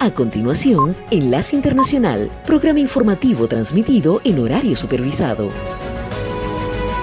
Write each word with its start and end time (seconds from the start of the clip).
A 0.00 0.10
continuación, 0.12 0.94
Enlace 1.10 1.56
Internacional, 1.56 2.30
programa 2.46 2.80
informativo 2.80 3.48
transmitido 3.48 4.20
en 4.24 4.38
horario 4.38 4.76
supervisado. 4.76 5.50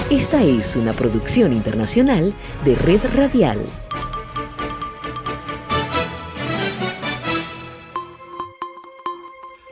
Esta 0.10 0.44
es 0.44 0.76
una 0.76 0.94
producción 0.94 1.54
internacional 1.54 2.34
de 2.64 2.76
Red 2.76 3.02
Radial. 3.16 3.66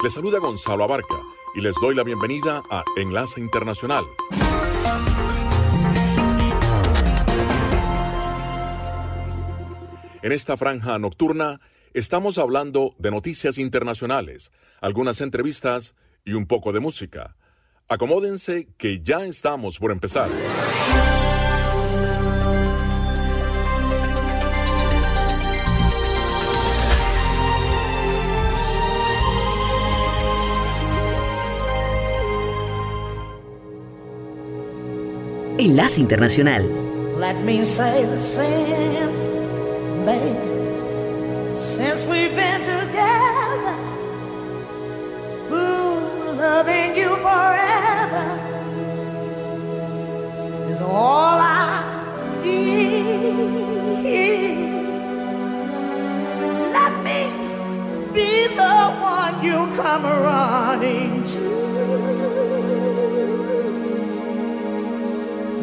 Les 0.02 0.14
saluda 0.14 0.40
Gonzalo 0.40 0.86
Abarca 0.86 1.22
y 1.54 1.62
les 1.62 1.76
doy 1.82 1.94
la 1.94 2.04
bienvenida 2.04 2.64
a 2.72 2.84
Enlace 2.96 3.40
Internacional. 3.40 4.06
En 10.22 10.32
esta 10.32 10.58
franja 10.58 11.00
nocturna 11.00 11.62
estamos 11.94 12.38
hablando 12.38 12.96
de 12.98 13.12
noticias 13.12 13.58
internacionales, 13.58 14.52
algunas 14.82 15.22
entrevistas 15.22 15.96
y 16.26 16.34
un 16.34 16.46
poco 16.46 16.74
de 16.74 16.80
música. 16.80 17.36
Acomódense 17.88 18.68
que 18.78 19.02
ya 19.02 19.26
estamos 19.26 19.80
por 19.80 19.92
empezar. 19.92 20.30
Enlace 35.60 36.00
Internacional. 36.00 36.64
Let 37.20 37.36
me 37.44 37.66
say 37.66 38.06
the 38.06 38.20
baby, 40.06 40.69
since 41.60 42.06
we've 42.06 42.36
been 42.36 42.62
together, 42.62 43.76
ooh, 45.52 46.00
loving 46.38 46.96
you 46.96 47.16
forever 47.18 48.40
is 50.72 50.80
all 50.82 51.38
I 51.38 52.42
need. 52.44 52.90
Let 56.72 56.94
me 57.04 57.22
be 58.14 58.48
the 58.56 58.78
one 59.02 59.44
you 59.44 59.68
come 59.76 60.04
running 60.04 61.24
to. 61.26 61.50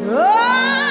I'll 0.09 0.86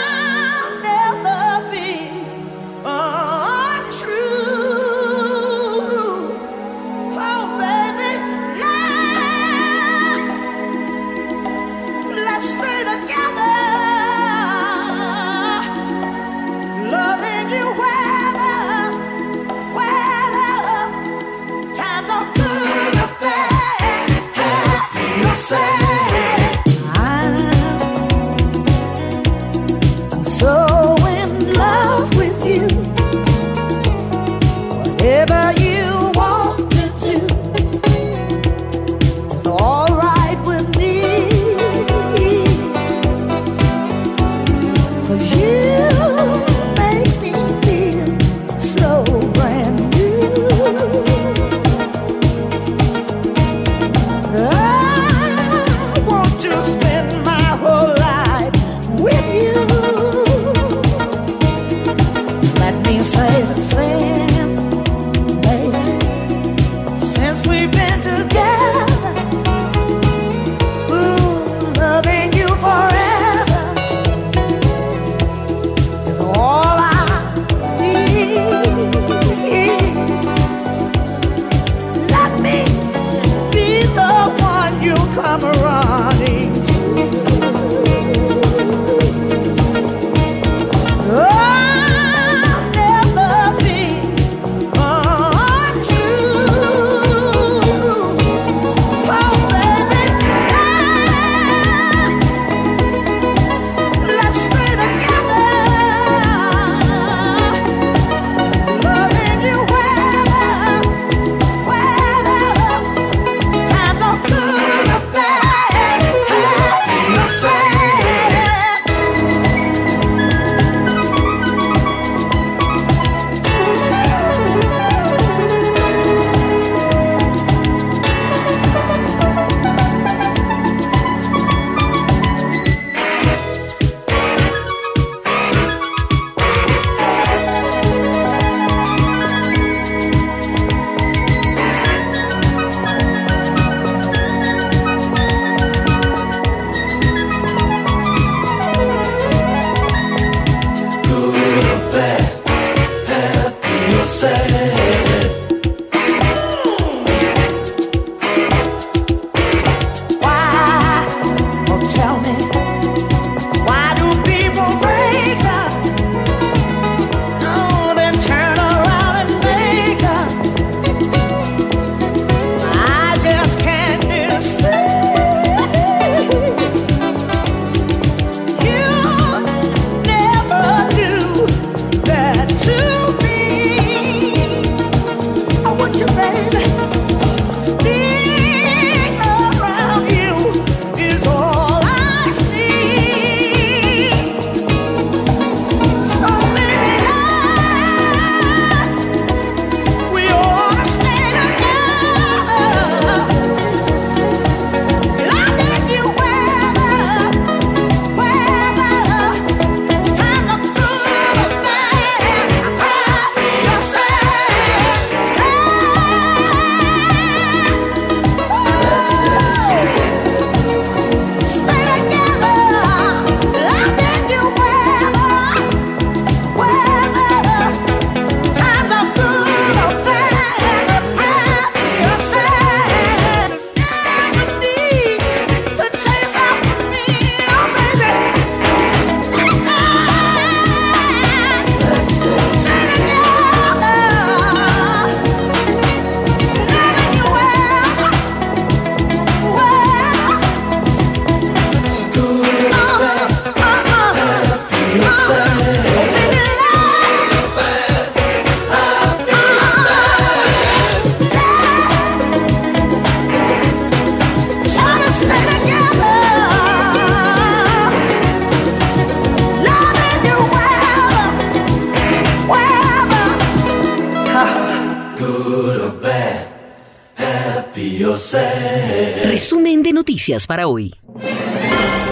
para 280.46 280.66
hoy. 280.66 280.92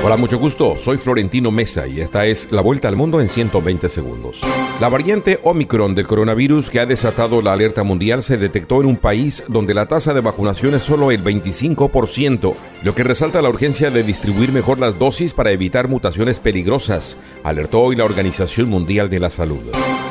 Hola, 0.05 0.16
mucho 0.16 0.38
gusto. 0.38 0.76
Soy 0.78 0.99
Florentino 0.99 1.50
Mesa 1.50 1.88
y 1.88 2.00
esta 2.00 2.26
es 2.26 2.52
la 2.52 2.61
vuelta 2.61 2.88
al 2.88 2.94
mundo 2.94 3.20
en 3.20 3.28
120 3.28 3.90
segundos. 3.90 4.40
La 4.81 4.88
variante 4.88 5.40
Omicron 5.43 5.94
del 5.94 6.06
coronavirus 6.06 6.70
que 6.70 6.78
ha 6.78 6.87
desatado 6.87 7.43
la 7.43 7.55
alerta 7.55 7.82
mundial 7.82 8.22
se 8.22 8.37
detectó 8.37 8.81
en 8.81 8.87
un 8.87 8.96
país 8.99 9.43
donde 9.49 9.75
la 9.75 9.87
tasa 9.87 10.14
de 10.14 10.20
vacunación 10.20 10.75
es 10.75 10.84
solo 10.84 11.11
el 11.11 11.25
25%, 11.25 12.55
lo 12.84 12.94
que 12.94 13.02
resalta 13.02 13.40
la 13.40 13.48
urgencia 13.48 13.90
de 13.90 14.02
distribuir 14.02 14.52
mejor 14.52 14.78
las 14.78 14.98
dosis 14.98 15.32
para 15.32 15.50
evitar 15.52 15.88
mutaciones 15.88 16.38
peligrosas, 16.38 17.16
alertó 17.42 17.81
hoy 17.81 17.96
la 17.96 18.04
Organización 18.04 18.69
Mundial 18.69 19.08
de 19.08 19.20
la 19.20 19.31
Salud. 19.31 19.62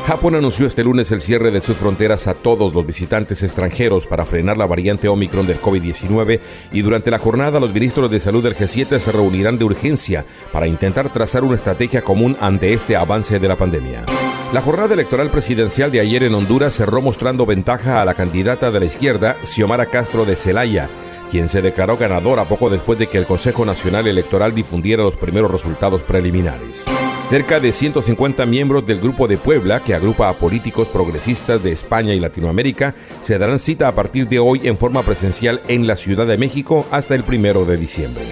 Japón 0.08 0.34
anunció 0.34 0.66
este 0.66 0.84
lunes 0.84 1.12
el 1.12 1.22
cierre 1.22 1.52
de 1.52 1.62
sus 1.62 1.78
fronteras 1.78 2.26
a 2.26 2.34
todos 2.34 2.74
los 2.74 2.84
visitantes 2.84 3.44
extranjeros 3.44 4.08
para 4.08 4.26
frenar 4.26 4.58
la 4.58 4.66
variante 4.66 5.08
Omicron 5.08 5.46
del 5.46 5.62
COVID-19 5.62 6.40
y 6.72 6.82
durante 6.82 7.12
la 7.12 7.20
jornada 7.20 7.60
los 7.60 7.72
ministros 7.72 8.10
de 8.10 8.20
salud 8.20 8.44
del 8.44 8.56
G7 8.56 8.98
se 8.98 9.12
reunirán 9.12 9.60
de 9.60 9.66
urgencia 9.66 10.26
para 10.52 10.66
intentar 10.66 11.14
trazar 11.14 11.44
una 11.44 11.56
estrategia 11.56 12.02
común 12.02 12.36
ante 12.42 12.74
este 12.74 12.96
avance 12.96 13.40
de 13.40 13.48
la 13.48 13.56
pandemia. 13.56 14.04
La 14.52 14.62
jornada 14.62 14.96
electoral 14.96 15.30
presidencial 15.30 15.92
de 15.92 16.00
ayer 16.00 16.24
en 16.24 16.34
Honduras 16.34 16.76
cerró 16.76 17.02
mostrando 17.02 17.46
ventaja 17.46 18.02
a 18.02 18.06
la 18.06 18.16
candidata 18.16 18.72
de 18.72 18.80
la 18.80 18.86
izquierda, 18.86 19.38
Xiomara 19.46 19.88
Castro 19.88 20.26
de 20.26 20.36
Celaya, 20.36 20.90
quien 21.34 21.50
se 21.50 21.64
declaró 21.64 21.98
ganadora 21.98 22.46
poco 22.46 22.70
después 22.70 23.00
de 23.00 23.08
que 23.08 23.18
el 23.18 23.26
Consejo 23.26 23.66
Nacional 23.66 24.06
Electoral 24.06 24.54
difundiera 24.54 25.02
los 25.02 25.18
primeros 25.18 25.50
resultados 25.50 26.04
preliminares. 26.04 26.84
Cerca 27.28 27.60
de 27.60 27.74
150 27.74 28.46
miembros 28.46 28.86
del 28.86 29.00
Grupo 29.00 29.28
de 29.28 29.40
Puebla, 29.40 29.80
que 29.80 29.96
agrupa 29.96 30.30
a 30.30 30.38
políticos 30.38 30.90
progresistas 30.90 31.64
de 31.64 31.72
España 31.72 32.14
y 32.14 32.20
Latinoamérica, 32.20 32.94
se 33.22 33.40
darán 33.40 33.58
cita 33.58 33.88
a 33.88 33.96
partir 33.96 34.28
de 34.28 34.38
hoy 34.38 34.62
en 34.66 34.78
forma 34.78 35.02
presencial 35.02 35.60
en 35.68 35.88
la 35.88 35.96
Ciudad 35.96 36.28
de 36.28 36.38
México 36.38 36.86
hasta 36.92 37.16
el 37.16 37.24
primero 37.24 37.66
de 37.66 37.78
diciembre. 37.78 38.26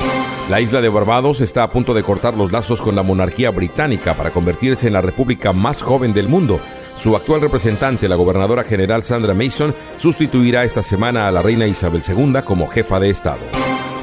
La 0.52 0.62
isla 0.62 0.80
de 0.80 0.90
Barbados 0.90 1.42
está 1.42 1.64
a 1.64 1.72
punto 1.72 1.96
de 1.96 2.04
cortar 2.04 2.38
los 2.38 2.52
lazos 2.52 2.84
con 2.84 2.96
la 2.96 3.02
monarquía 3.02 3.50
británica 3.50 4.14
para 4.14 4.30
convertirse 4.30 4.86
en 4.86 4.94
la 4.94 5.02
república 5.02 5.54
más 5.54 5.82
joven 5.82 6.14
del 6.14 6.28
mundo. 6.28 6.60
Su 7.02 7.16
actual 7.16 7.42
representante, 7.42 8.08
la 8.08 8.16
gobernadora 8.16 8.64
general 8.64 9.02
Sandra 9.02 9.34
Mason, 9.34 9.74
sustituirá 9.98 10.66
esta 10.66 10.84
semana 10.84 11.28
a 11.28 11.32
la 11.32 11.42
reina 11.42 11.66
Isabel 11.66 12.04
II 12.08 12.44
como 12.46 12.68
jefa 12.68 13.00
de 13.00 13.10
Estado. 13.10 13.40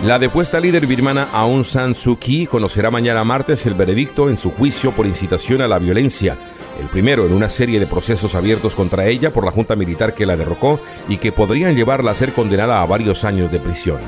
La 0.03 0.19
depuesta 0.19 0.59
líder 0.59 0.85
birmana 0.85 1.29
Aung 1.33 1.63
San 1.63 1.95
Suu 1.95 2.17
Kyi 2.17 2.49
conocerá 2.49 2.91
mañana 2.91 3.23
martes 3.23 3.67
el 3.67 3.75
veredicto 3.75 4.29
en 4.29 4.37
su 4.37 4.51
juicio 4.51 4.91
por 4.91 5.07
incitación 5.07 5.63
a 5.63 5.69
la 5.69 5.79
violencia, 5.79 6.37
el 6.81 6.89
primero 6.89 7.25
en 7.25 7.35
una 7.35 7.49
serie 7.49 7.79
de 7.79 7.87
procesos 7.87 8.35
abiertos 8.35 8.75
contra 8.75 9.07
ella 9.07 9.33
por 9.33 9.45
la 9.45 9.53
junta 9.53 9.77
militar 9.77 10.13
que 10.13 10.27
la 10.27 10.37
derrocó 10.37 10.81
y 11.09 11.19
que 11.19 11.31
podrían 11.31 11.77
llevarla 11.77 12.11
a 12.11 12.17
ser 12.17 12.33
condenada 12.33 12.83
a 12.83 12.87
varios 12.87 13.23
años 13.23 13.53
de 13.53 13.61
prisión. 13.61 13.99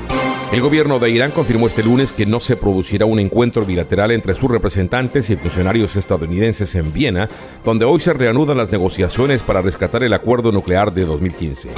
El 0.51 0.59
gobierno 0.59 0.99
de 0.99 1.09
Irán 1.09 1.31
confirmó 1.31 1.67
este 1.67 1.81
lunes 1.81 2.11
que 2.11 2.25
no 2.25 2.41
se 2.41 2.57
producirá 2.57 3.05
un 3.05 3.19
encuentro 3.19 3.65
bilateral 3.65 4.11
entre 4.11 4.35
sus 4.35 4.51
representantes 4.51 5.29
y 5.29 5.37
funcionarios 5.37 5.95
estadounidenses 5.95 6.75
en 6.75 6.91
Viena, 6.91 7.29
donde 7.63 7.85
hoy 7.85 8.01
se 8.01 8.11
reanudan 8.11 8.57
las 8.57 8.69
negociaciones 8.69 9.43
para 9.43 9.61
rescatar 9.61 10.03
el 10.03 10.13
acuerdo 10.13 10.51
nuclear 10.51 10.93
de 10.93 11.05
2015. 11.05 11.69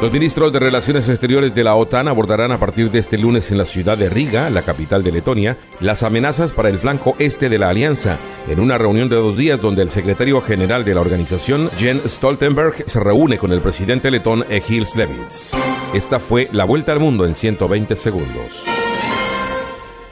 Los 0.00 0.10
ministros 0.10 0.50
de 0.50 0.60
Relaciones 0.60 1.10
Exteriores 1.10 1.54
de 1.54 1.62
la 1.62 1.74
OTAN 1.74 2.08
abordarán 2.08 2.52
a 2.52 2.58
partir 2.58 2.90
de 2.90 3.00
este 3.00 3.18
lunes 3.18 3.50
en 3.50 3.58
la 3.58 3.66
ciudad 3.66 3.98
de 3.98 4.08
Riga, 4.08 4.48
la 4.48 4.62
capital 4.62 5.04
de 5.04 5.12
Letonia, 5.12 5.58
las 5.80 6.02
amenazas 6.02 6.54
para 6.54 6.70
el 6.70 6.78
flanco 6.78 7.14
este 7.18 7.50
de 7.50 7.58
la 7.58 7.68
alianza, 7.68 8.16
en 8.48 8.60
una 8.60 8.78
reunión 8.78 9.10
de 9.10 9.16
dos 9.16 9.36
días 9.36 9.60
donde 9.60 9.82
el 9.82 9.90
secretario 9.90 10.40
general 10.40 10.86
de 10.86 10.94
la 10.94 11.02
organización, 11.02 11.70
Jens 11.76 12.10
Stoltenberg, 12.10 12.84
se 12.86 12.98
reúne 12.98 13.36
con 13.36 13.52
el 13.52 13.60
presidente 13.60 14.10
letón 14.10 14.46
Egil 14.48 14.86
Levits. 14.96 15.54
Esta 15.92 16.18
fue 16.18 16.48
la 16.50 16.64
vuelta 16.64 16.92
al 16.92 16.98
mundo 16.98 17.26
en 17.26 17.34
120 17.34 17.94
segundos. 17.94 18.21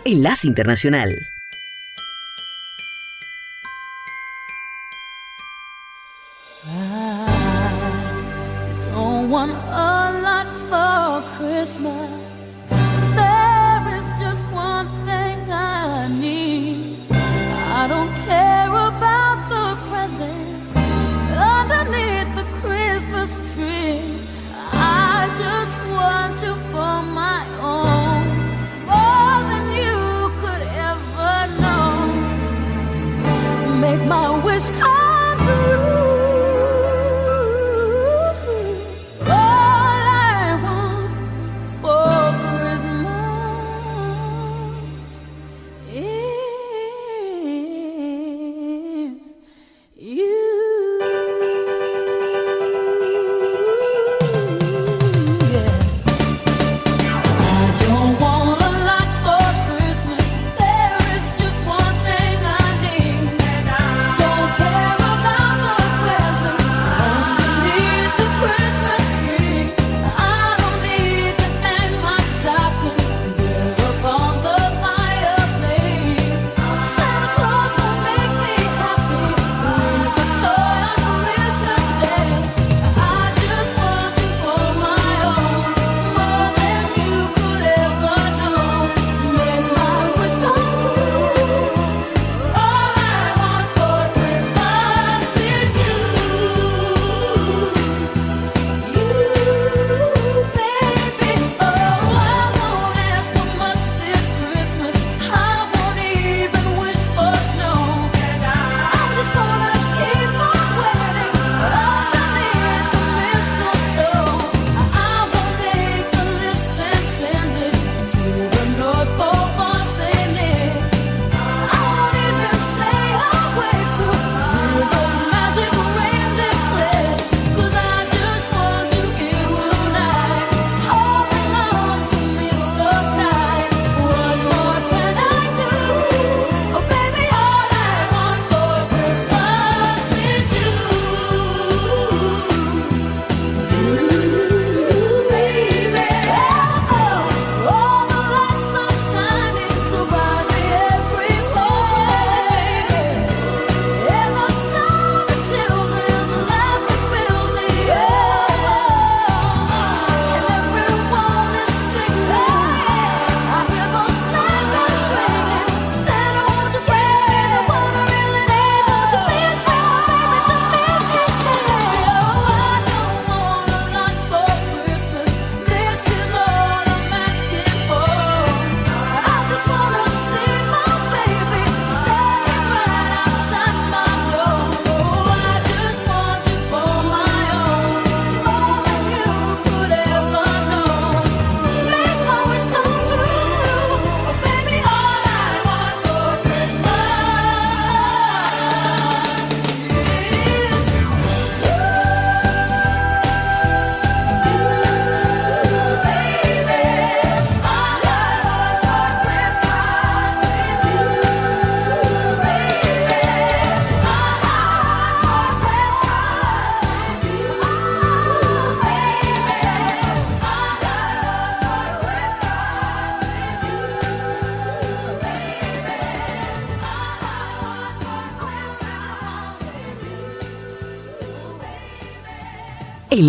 Enlace 0.05 0.47
Internacional. 0.47 1.29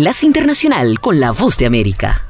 Enlace 0.02 0.26
Internacional 0.26 0.98
con 0.98 1.20
la 1.20 1.30
Voz 1.30 1.56
de 1.58 1.66
América. 1.66 2.22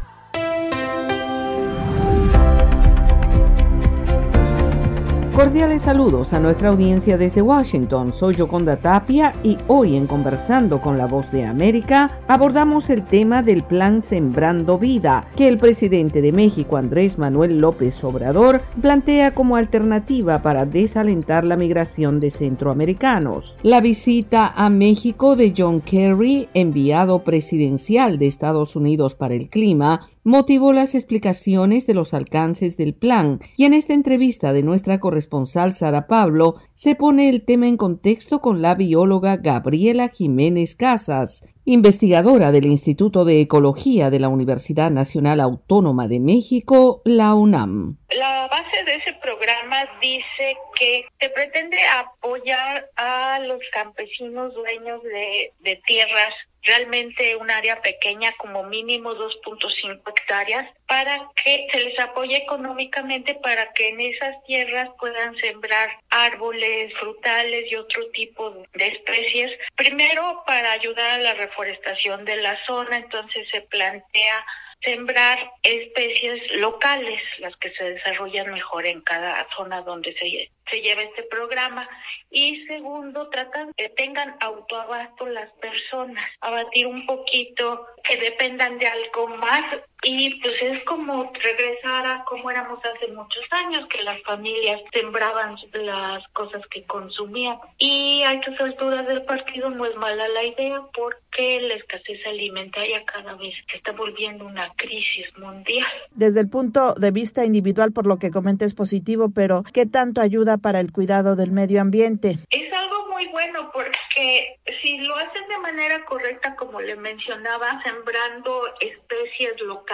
Cordiales 5.35 5.81
saludos 5.81 6.35
a 6.35 6.39
nuestra 6.39 6.69
audiencia 6.69 7.17
desde 7.17 7.41
Washington. 7.41 8.13
Soy 8.13 8.35
Yoconda 8.35 8.77
Tapia 8.77 9.33
y 9.43 9.57
hoy 9.69 9.97
en 9.97 10.07
Conversando 10.07 10.83
con 10.83 10.99
la 10.99 11.07
Voz 11.07 11.33
de 11.33 11.47
América 11.47 12.11
abordamos 12.33 12.89
el 12.89 13.05
tema 13.05 13.43
del 13.43 13.63
plan 13.63 14.03
Sembrando 14.03 14.79
Vida 14.79 15.29
que 15.37 15.49
el 15.49 15.59
presidente 15.59 16.23
de 16.23 16.33
México 16.33 16.79
Andrés 16.79 17.19
Manuel 17.19 17.59
López 17.59 18.03
Obrador 18.03 18.63
plantea 18.81 19.35
como 19.35 19.57
alternativa 19.57 20.41
para 20.41 20.65
desalentar 20.65 21.45
la 21.45 21.59
migración 21.59 22.21
de 22.21 22.31
centroamericanos. 22.31 23.55
La 23.63 23.83
visita 23.83 24.47
a 24.47 24.71
México 24.71 25.37
de 25.37 25.53
John 25.55 25.83
Kerry, 25.83 26.49
enviado 26.55 27.23
presidencial 27.23 28.19
de 28.19 28.29
Estados 28.29 28.77
Unidos 28.77 29.15
para 29.15 29.35
el 29.35 29.51
clima, 29.51 30.09
motivó 30.25 30.73
las 30.73 30.95
explicaciones 30.95 31.87
de 31.87 31.95
los 31.95 32.15
alcances 32.15 32.77
del 32.77 32.95
plan 32.95 33.41
y 33.57 33.65
en 33.65 33.75
esta 33.75 33.93
entrevista 33.93 34.53
de 34.53 34.63
nuestra 34.63 35.01
corresponsal 35.01 35.75
Sara 35.75 36.07
Pablo 36.07 36.55
se 36.75 36.95
pone 36.95 37.29
el 37.29 37.45
tema 37.45 37.69
en 37.69 37.77
contexto 37.77 38.41
con 38.41 38.63
la 38.63 38.75
bióloga 38.75 39.37
Gabriela 39.37 40.09
Jiménez 40.09 40.75
Casas, 40.75 41.45
investigadora 41.65 42.51
del 42.51 42.67
Instituto 42.67 43.25
de 43.25 43.41
Ecología 43.41 44.11
de 44.11 44.19
la 44.19 44.29
Universidad 44.29 44.91
Nacional 44.91 45.41
Autónoma 45.41 46.09
de 46.09 46.21
México, 46.21 47.03
la 47.05 47.35
UNAM. 47.35 47.99
La 48.15 48.49
base 48.49 48.85
de 48.85 48.95
ese 48.97 49.15
programa 49.15 49.87
dice 50.01 50.57
que 50.75 51.07
se 51.21 51.31
pretende 51.31 51.79
apoyar 51.87 52.89
a 52.97 53.39
los 53.41 53.61
campesinos 53.73 54.55
dueños 54.55 55.03
de, 55.03 55.53
de 55.61 55.77
tierras 55.87 56.35
realmente 56.63 57.37
un 57.37 57.51
área 57.51 57.81
pequeña, 57.83 58.33
como 58.39 58.63
mínimo 58.65 59.15
2.5 59.15 60.01
hectáreas, 60.09 60.69
para 60.87 61.29
que 61.35 61.67
se 61.73 61.81
les 61.81 61.99
apoye 61.99 62.37
económicamente 62.37 63.35
para 63.37 63.73
que 63.73 63.89
en 63.89 64.01
esas 64.01 64.43
tierras 64.45 64.89
puedan 64.99 65.37
sembrar 65.39 65.91
árboles, 66.11 66.93
frutales 66.99 67.65
y 67.71 67.77
otro 67.77 68.09
tipo 68.11 68.51
de 68.75 68.87
especies. 68.87 69.51
Primero, 69.75 70.43
para 70.47 70.73
ayudar 70.73 71.11
a 71.11 71.19
la 71.19 71.35
reforestación 71.35 72.25
de 72.25 72.37
la 72.37 72.57
zona, 72.67 72.97
entonces 72.97 73.49
se 73.51 73.63
plantea 73.63 74.47
sembrar 74.83 75.53
especies 75.63 76.41
locales, 76.57 77.21
las 77.39 77.57
que 77.57 77.71
se 77.73 77.85
desarrollan 77.85 78.53
mejor 78.53 78.87
en 78.87 79.01
cada 79.03 79.47
zona 79.57 79.83
donde 79.83 80.13
se, 80.15 80.51
se 80.71 80.81
lleva 80.81 81.03
este 81.03 81.23
programa. 81.25 81.89
Y 82.31 82.65
segundo, 82.67 83.29
tratan 83.29 83.73
que 83.77 83.89
tengan 83.91 84.37
autoabasto 84.41 85.27
las 85.27 85.51
personas, 85.53 86.25
abatir 86.41 86.87
un 86.87 87.07
poquito, 87.07 87.87
que 88.03 88.17
dependan 88.17 88.79
de 88.79 88.87
algo 88.87 89.29
más. 89.29 89.81
Y 90.05 90.41
pues 90.41 90.55
es 90.61 90.85
como 90.85 91.33
regresar 91.33 92.07
a 92.07 92.25
como 92.25 92.51
éramos 92.51 92.81
hace 92.85 93.13
muchos 93.13 93.45
años, 93.51 93.87
que 93.89 94.03
las 94.03 94.21
familias 94.23 94.81
sembraban 94.93 95.57
las 95.73 96.27
cosas 96.29 96.63
que 96.71 96.83
consumían. 96.85 97.57
Y 97.79 98.23
a 98.25 98.35
estas 98.35 98.61
alturas 98.61 99.07
del 99.07 99.23
partido 99.25 99.71
no 99.71 99.87
es 99.87 99.95
mala 99.97 100.27
la 100.29 100.45
idea 100.45 100.83
porque 100.95 101.61
la 101.61 101.75
escasez 101.75 102.19
alimentaria 102.27 103.05
cada 103.05 103.35
vez 103.35 103.55
se 103.71 103.77
está 103.77 103.93
volviendo 103.93 104.45
una 104.45 104.73
crisis 104.77 105.27
mundial. 105.39 105.87
Desde 106.11 106.41
el 106.41 106.49
punto 106.49 106.95
de 106.95 107.11
vista 107.11 107.45
individual, 107.45 107.93
por 107.93 108.07
lo 108.07 108.19
que 108.19 108.31
comenta 108.31 108.65
es 108.65 108.75
positivo, 108.75 109.31
pero 109.35 109.63
¿qué 109.73 109.87
tanto 109.87 110.21
ayuda 110.21 110.59
para 110.59 110.81
el 110.81 110.93
cuidado 110.93 111.37
del 111.37 111.53
medio 111.53 111.81
ambiente? 111.81 112.39
Es 112.51 112.73
algo 112.73 113.09
muy 113.09 113.27
bueno 113.29 113.71
porque 113.73 114.59
si 114.83 114.99
lo 114.99 115.17
hacen 115.17 115.47
de 115.49 115.59
manera 115.59 116.05
correcta, 116.05 116.57
como 116.57 116.81
le 116.81 116.97
mencionaba, 116.97 117.83
sembrando 117.83 118.63
especies 118.81 119.61
locales, 119.61 119.92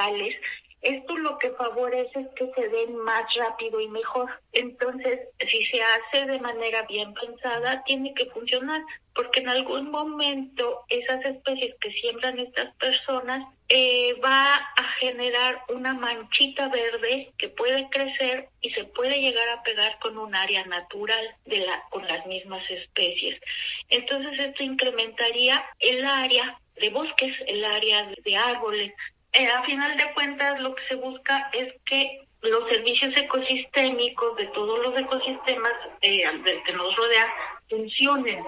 esto 0.81 1.17
lo 1.17 1.39
que 1.39 1.51
favorece 1.51 2.21
es 2.21 2.29
que 2.37 2.53
se 2.55 2.69
den 2.69 2.97
más 2.99 3.23
rápido 3.35 3.81
y 3.81 3.89
mejor. 3.89 4.31
Entonces, 4.53 5.21
si 5.51 5.65
se 5.67 5.83
hace 5.83 6.27
de 6.27 6.39
manera 6.39 6.83
bien 6.83 7.13
pensada, 7.15 7.83
tiene 7.85 8.15
que 8.15 8.27
funcionar, 8.27 8.83
porque 9.13 9.41
en 9.41 9.49
algún 9.49 9.91
momento 9.91 10.85
esas 10.89 11.25
especies 11.25 11.75
que 11.81 11.91
siembran 11.93 12.39
estas 12.39 12.73
personas 12.77 13.45
eh, 13.69 14.15
va 14.25 14.55
a 14.55 14.83
generar 15.01 15.63
una 15.69 15.95
manchita 15.95 16.69
verde 16.69 17.33
que 17.39 17.49
puede 17.49 17.89
crecer 17.91 18.49
y 18.61 18.71
se 18.71 18.85
puede 18.85 19.21
llegar 19.21 19.49
a 19.49 19.63
pegar 19.65 19.99
con 19.99 20.17
un 20.17 20.35
área 20.35 20.65
natural 20.67 21.35
de 21.45 21.59
la, 21.59 21.83
con 21.91 22.07
las 22.07 22.25
mismas 22.27 22.63
especies. 22.71 23.41
Entonces, 23.89 24.39
esto 24.39 24.63
incrementaría 24.63 25.65
el 25.81 26.05
área 26.05 26.57
de 26.77 26.91
bosques, 26.91 27.35
el 27.49 27.65
área 27.65 28.09
de 28.25 28.37
árboles, 28.37 28.93
eh, 29.33 29.49
a 29.49 29.63
final 29.63 29.97
de 29.97 30.13
cuentas 30.15 30.61
lo 30.61 30.75
que 30.75 30.85
se 30.85 30.95
busca 30.97 31.51
es 31.53 31.75
que 31.85 32.23
los 32.43 32.69
servicios 32.69 33.17
ecosistémicos 33.17 34.37
de 34.37 34.47
todos 34.47 34.79
los 34.87 34.97
ecosistemas 34.97 35.73
eh, 36.03 36.25
que 36.65 36.73
nos 36.73 36.97
rodean 36.97 37.29
funcionen. 37.69 38.45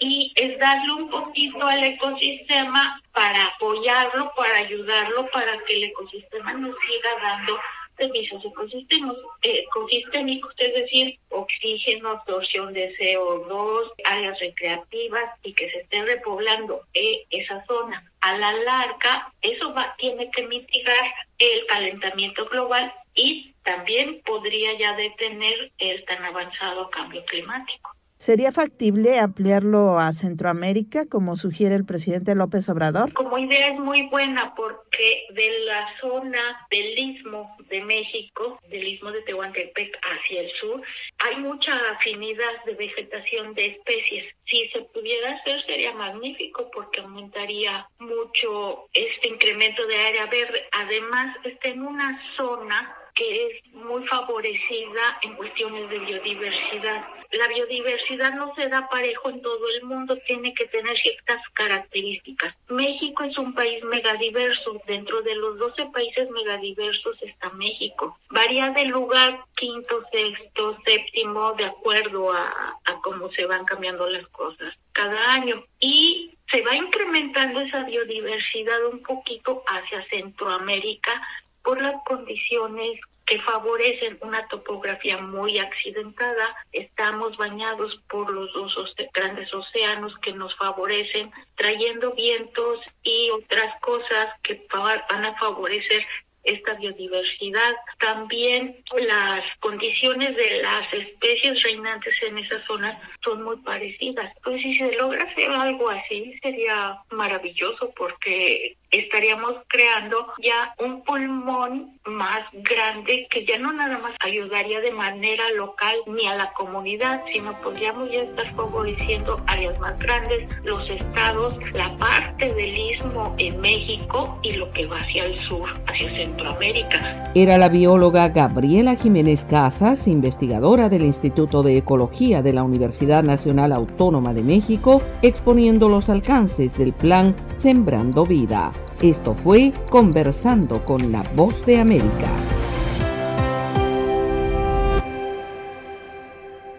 Y 0.00 0.32
es 0.36 0.58
darle 0.58 0.92
un 0.92 1.10
poquito 1.10 1.66
al 1.66 1.82
ecosistema 1.82 3.00
para 3.12 3.46
apoyarlo, 3.46 4.32
para 4.36 4.58
ayudarlo, 4.58 5.26
para 5.30 5.58
que 5.64 5.74
el 5.74 5.84
ecosistema 5.84 6.52
nos 6.54 6.74
siga 6.86 7.10
dando 7.20 7.58
eh, 7.98 9.64
ecosistémicos, 9.66 10.54
es 10.58 10.74
decir, 10.74 11.18
oxígeno, 11.30 12.10
absorción 12.10 12.72
de 12.72 12.94
CO2, 12.96 13.92
áreas 14.04 14.38
recreativas 14.40 15.24
y 15.42 15.52
que 15.54 15.70
se 15.70 15.80
esté 15.80 16.02
repoblando 16.02 16.82
eh, 16.94 17.24
esa 17.30 17.64
zona. 17.66 18.04
A 18.20 18.36
la 18.36 18.52
larga, 18.52 19.32
eso 19.42 19.72
va, 19.74 19.94
tiene 19.98 20.30
que 20.30 20.46
mitigar 20.46 21.14
el 21.38 21.66
calentamiento 21.66 22.46
global 22.46 22.92
y 23.14 23.54
también 23.62 24.22
podría 24.24 24.78
ya 24.78 24.94
detener 24.94 25.70
el 25.78 26.04
tan 26.04 26.24
avanzado 26.24 26.88
cambio 26.90 27.24
climático. 27.26 27.97
¿Sería 28.18 28.50
factible 28.50 29.20
ampliarlo 29.20 30.00
a 30.00 30.12
Centroamérica, 30.12 31.06
como 31.08 31.36
sugiere 31.36 31.76
el 31.76 31.84
presidente 31.84 32.34
López 32.34 32.68
Obrador? 32.68 33.12
Como 33.12 33.38
idea 33.38 33.68
es 33.68 33.78
muy 33.78 34.08
buena 34.08 34.56
porque 34.56 35.26
de 35.30 35.60
la 35.60 35.86
zona 36.00 36.66
del 36.68 36.98
istmo 36.98 37.56
de 37.70 37.80
México, 37.82 38.58
del 38.68 38.88
istmo 38.88 39.12
de 39.12 39.22
Tehuantepec 39.22 39.96
hacia 40.02 40.40
el 40.40 40.50
sur, 40.60 40.82
hay 41.18 41.36
mucha 41.36 41.72
afinidad 41.92 42.64
de 42.66 42.74
vegetación 42.74 43.54
de 43.54 43.66
especies. 43.66 44.34
Si 44.46 44.68
se 44.70 44.80
pudiera 44.80 45.36
hacer 45.36 45.64
sería 45.66 45.92
magnífico 45.92 46.68
porque 46.72 47.00
aumentaría 47.00 47.86
mucho 48.00 48.88
este 48.94 49.28
incremento 49.28 49.86
de 49.86 49.96
área 49.96 50.26
verde. 50.26 50.64
Además, 50.72 51.36
está 51.44 51.68
en 51.68 51.82
una 51.82 52.20
zona 52.36 52.97
que 53.18 53.46
es 53.46 53.74
muy 53.74 54.06
favorecida 54.06 55.18
en 55.22 55.34
cuestiones 55.34 55.90
de 55.90 55.98
biodiversidad. 55.98 57.04
La 57.32 57.48
biodiversidad 57.48 58.32
no 58.34 58.54
se 58.54 58.68
da 58.68 58.88
parejo 58.88 59.28
en 59.28 59.42
todo 59.42 59.68
el 59.68 59.82
mundo, 59.82 60.16
tiene 60.26 60.54
que 60.54 60.66
tener 60.66 60.96
ciertas 60.96 61.42
características. 61.52 62.54
México 62.68 63.24
es 63.24 63.36
un 63.36 63.54
país 63.54 63.82
megadiverso, 63.82 64.80
dentro 64.86 65.20
de 65.22 65.34
los 65.34 65.58
12 65.58 65.86
países 65.86 66.30
megadiversos 66.30 67.20
está 67.22 67.50
México. 67.50 68.16
Varía 68.30 68.70
de 68.70 68.84
lugar 68.84 69.40
quinto, 69.56 70.04
sexto, 70.12 70.78
séptimo, 70.86 71.54
de 71.54 71.64
acuerdo 71.64 72.32
a, 72.32 72.78
a 72.84 73.00
cómo 73.02 73.32
se 73.32 73.46
van 73.46 73.64
cambiando 73.64 74.08
las 74.08 74.26
cosas 74.28 74.72
cada 74.92 75.34
año. 75.34 75.64
Y 75.80 76.34
se 76.50 76.62
va 76.62 76.74
incrementando 76.74 77.60
esa 77.60 77.82
biodiversidad 77.82 78.86
un 78.86 79.02
poquito 79.02 79.64
hacia 79.66 80.06
Centroamérica 80.08 81.20
por 81.68 81.82
las 81.82 82.02
condiciones 82.04 82.98
que 83.26 83.38
favorecen 83.42 84.16
una 84.22 84.48
topografía 84.48 85.18
muy 85.18 85.58
accidentada. 85.58 86.56
Estamos 86.72 87.36
bañados 87.36 88.00
por 88.08 88.30
los 88.32 88.50
dos 88.54 88.74
grandes 89.12 89.52
océanos 89.52 90.16
que 90.22 90.32
nos 90.32 90.56
favorecen, 90.56 91.30
trayendo 91.56 92.14
vientos 92.14 92.80
y 93.02 93.28
otras 93.32 93.78
cosas 93.82 94.28
que 94.42 94.66
van 94.72 95.26
a 95.26 95.38
favorecer 95.38 96.06
esta 96.42 96.72
biodiversidad. 96.72 97.74
También 97.98 98.82
las 99.06 99.44
condiciones 99.60 100.34
de 100.36 100.62
las 100.62 100.90
especies 100.94 101.62
reinantes 101.64 102.14
en 102.22 102.38
esa 102.38 102.64
zona 102.66 102.98
son 103.22 103.42
muy 103.42 103.58
parecidas. 103.58 104.32
Pues 104.42 104.62
si 104.62 104.74
se 104.78 104.96
logra 104.96 105.24
hacer 105.24 105.50
algo 105.50 105.90
así 105.90 106.32
sería 106.42 106.96
maravilloso 107.10 107.92
porque 107.94 108.77
estaríamos 108.90 109.54
creando 109.68 110.16
ya 110.42 110.74
un 110.78 111.02
pulmón 111.02 111.98
más 112.06 112.40
grande 112.52 113.26
que 113.30 113.44
ya 113.44 113.58
no 113.58 113.72
nada 113.72 113.98
más 113.98 114.12
ayudaría 114.20 114.80
de 114.80 114.92
manera 114.92 115.44
local 115.56 115.94
ni 116.06 116.26
a 116.26 116.36
la 116.36 116.52
comunidad, 116.52 117.20
sino 117.32 117.52
podríamos 117.60 118.10
ya 118.10 118.22
estar 118.22 118.54
favoreciendo 118.54 119.40
áreas 119.46 119.78
más 119.78 119.98
grandes, 119.98 120.48
los 120.64 120.88
estados, 120.88 121.54
la 121.74 121.94
parte 121.98 122.54
del 122.54 122.78
istmo 122.78 123.34
en 123.38 123.60
México 123.60 124.38
y 124.42 124.52
lo 124.52 124.70
que 124.72 124.86
va 124.86 124.96
hacia 124.96 125.26
el 125.26 125.38
sur, 125.48 125.68
hacia 125.86 126.10
Centroamérica. 126.16 127.32
Era 127.34 127.58
la 127.58 127.68
bióloga 127.68 128.28
Gabriela 128.28 128.96
Jiménez 128.96 129.44
Casas, 129.44 130.08
investigadora 130.08 130.88
del 130.88 131.02
Instituto 131.02 131.62
de 131.62 131.76
Ecología 131.76 132.42
de 132.42 132.52
la 132.52 132.62
Universidad 132.62 133.22
Nacional 133.22 133.72
Autónoma 133.72 134.32
de 134.32 134.42
México, 134.42 135.02
exponiendo 135.22 135.88
los 135.88 136.08
alcances 136.08 136.76
del 136.78 136.92
plan 136.92 137.36
Sembrando 137.58 138.24
Vida. 138.24 138.72
Esto 139.02 139.34
fue 139.34 139.72
Conversando 139.90 140.84
con 140.84 141.10
la 141.10 141.24
Voz 141.34 141.66
de 141.66 141.80
América. 141.80 142.28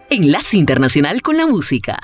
Enlace 0.08 0.56
Internacional 0.56 1.20
con 1.20 1.36
la 1.36 1.46
Música. 1.46 1.98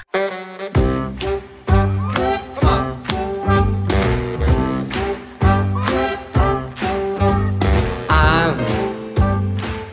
I'm 8.11 8.59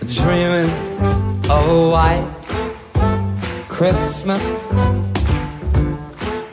dreaming 0.06 0.70
of 1.50 1.70
a 1.70 1.90
white 1.90 2.28
Christmas 3.70 4.74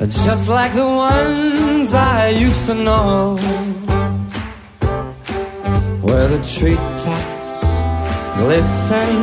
just 0.08 0.48
like 0.48 0.72
the 0.72 0.86
ones 0.86 1.92
I 1.92 2.30
used 2.30 2.64
to 2.66 2.74
know 2.74 3.36
where 6.00 6.26
the 6.28 6.40
treetops 6.42 7.60
glisten 8.38 9.14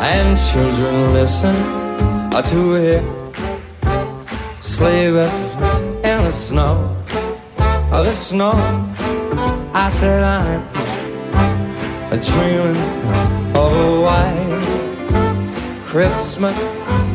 and 0.00 0.38
children 0.38 1.12
listen 1.12 1.56
to 2.30 2.74
hear 2.74 3.02
sleigh 4.60 5.10
bells 5.10 5.54
in 6.10 6.18
the 6.24 6.32
snow 6.32 6.96
oh 7.92 8.02
the 8.04 8.14
snow 8.14 8.52
I 9.74 9.88
said 9.90 10.22
I'm 10.22 10.78
dreaming 12.20 12.76
of 13.54 13.72
a 13.72 13.74
oh, 13.76 14.00
white 14.02 15.84
Christmas. 15.84 17.07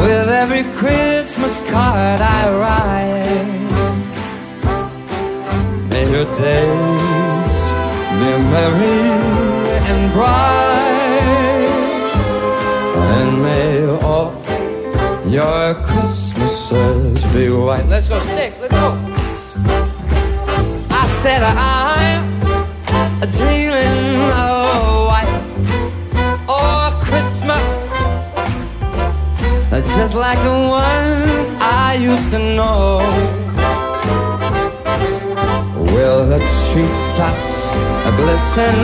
With 0.00 0.28
every 0.28 0.64
Christmas 0.76 1.60
card 1.70 2.20
I 2.20 2.48
write, 2.60 3.68
may 5.90 6.04
your 6.10 6.28
days 6.36 7.68
be 8.18 8.30
merry 8.54 9.00
and 9.90 10.12
bright, 10.12 11.68
and 13.16 13.30
may 13.42 13.86
all 14.06 14.30
your 15.26 15.74
Christmases 15.82 17.24
be 17.34 17.50
white. 17.50 17.86
Let's 17.86 18.08
go, 18.08 18.20
sticks, 18.20 18.58
let's 18.60 18.76
go. 18.76 18.96
I 20.90 21.06
said 21.22 21.42
I'm 21.42 22.24
dreaming 23.26 24.30
of 24.30 24.57
just 29.86 30.16
like 30.16 30.38
the 30.42 30.50
ones 30.50 31.54
I 31.60 31.96
used 32.00 32.32
to 32.32 32.38
know. 32.38 32.98
Will 35.94 36.26
the 36.26 36.40
treetops 36.66 37.70
glisten 38.16 38.74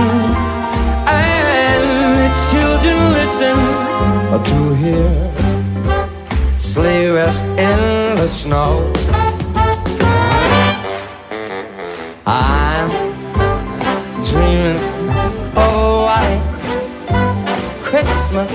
and 1.10 1.84
the 2.20 2.30
children 2.46 2.96
listen 3.18 3.56
to 4.44 4.74
hear 4.74 5.10
sleigh 6.56 7.10
rest 7.10 7.44
in 7.58 8.16
the 8.16 8.28
snow? 8.28 8.92
I'm 12.24 12.88
dreaming 14.22 14.78
oh, 15.56 15.58
of 15.58 15.74
a 15.74 16.04
white 16.06 16.42
Christmas 17.82 18.54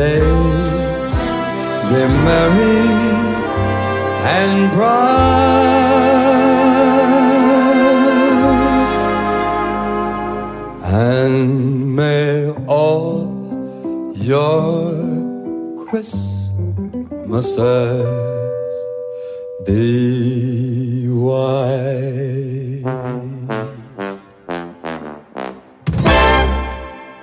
days, 0.00 1.12
they're 1.90 2.08
married. 2.08 2.79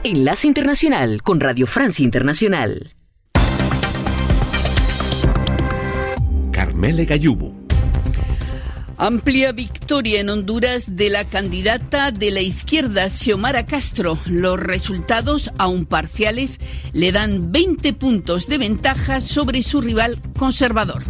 Enlace 0.08 0.48
Internacional 0.48 1.22
con 1.22 1.42
Radio 1.42 1.68
Francia 1.68 2.02
Internacional. 2.02 2.96
Carmele 6.50 7.04
Gayubo. 7.04 7.54
Amplia 8.96 9.52
victoria 9.52 10.22
en 10.22 10.30
Honduras 10.30 10.96
de 10.96 11.10
la 11.10 11.26
candidata 11.26 12.12
de 12.12 12.32
la 12.32 12.40
izquierda, 12.40 13.10
Xiomara 13.10 13.66
Castro. 13.66 14.18
Los 14.28 14.58
resultados, 14.58 15.52
aún 15.58 15.86
parciales, 15.86 16.62
le 16.94 17.12
dan 17.12 17.52
20 17.52 17.92
puntos 17.92 18.48
de 18.48 18.60
ventaja 18.60 19.20
sobre 19.20 19.62
su 19.62 19.82
rival 19.82 20.22
conservador. 20.40 21.04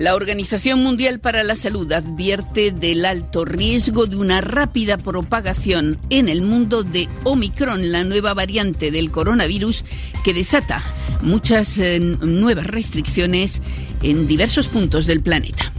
La 0.00 0.14
Organización 0.14 0.82
Mundial 0.82 1.20
para 1.20 1.44
la 1.44 1.56
Salud 1.56 1.92
advierte 1.92 2.70
del 2.70 3.04
alto 3.04 3.44
riesgo 3.44 4.06
de 4.06 4.16
una 4.16 4.40
rápida 4.40 4.96
propagación 4.96 5.98
en 6.08 6.30
el 6.30 6.40
mundo 6.40 6.84
de 6.84 7.06
Omicron, 7.24 7.92
la 7.92 8.02
nueva 8.02 8.32
variante 8.32 8.90
del 8.90 9.10
coronavirus 9.10 9.84
que 10.24 10.32
desata 10.32 10.82
muchas 11.20 11.76
eh, 11.76 12.00
nuevas 12.00 12.66
restricciones 12.66 13.60
en 14.02 14.26
diversos 14.26 14.68
puntos 14.68 15.04
del 15.04 15.20
planeta. 15.20 15.70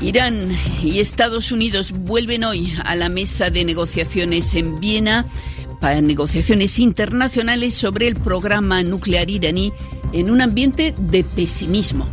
Irán 0.00 0.50
y 0.82 1.00
Estados 1.00 1.52
Unidos 1.52 1.92
vuelven 1.92 2.42
hoy 2.42 2.72
a 2.86 2.96
la 2.96 3.10
mesa 3.10 3.50
de 3.50 3.66
negociaciones 3.66 4.54
en 4.54 4.80
Viena 4.80 5.26
para 5.78 6.00
negociaciones 6.00 6.78
internacionales 6.78 7.74
sobre 7.74 8.08
el 8.08 8.14
programa 8.14 8.82
nuclear 8.82 9.28
iraní 9.28 9.72
en 10.12 10.30
un 10.30 10.40
ambiente 10.40 10.94
de 10.98 11.24
pesimismo. 11.24 12.10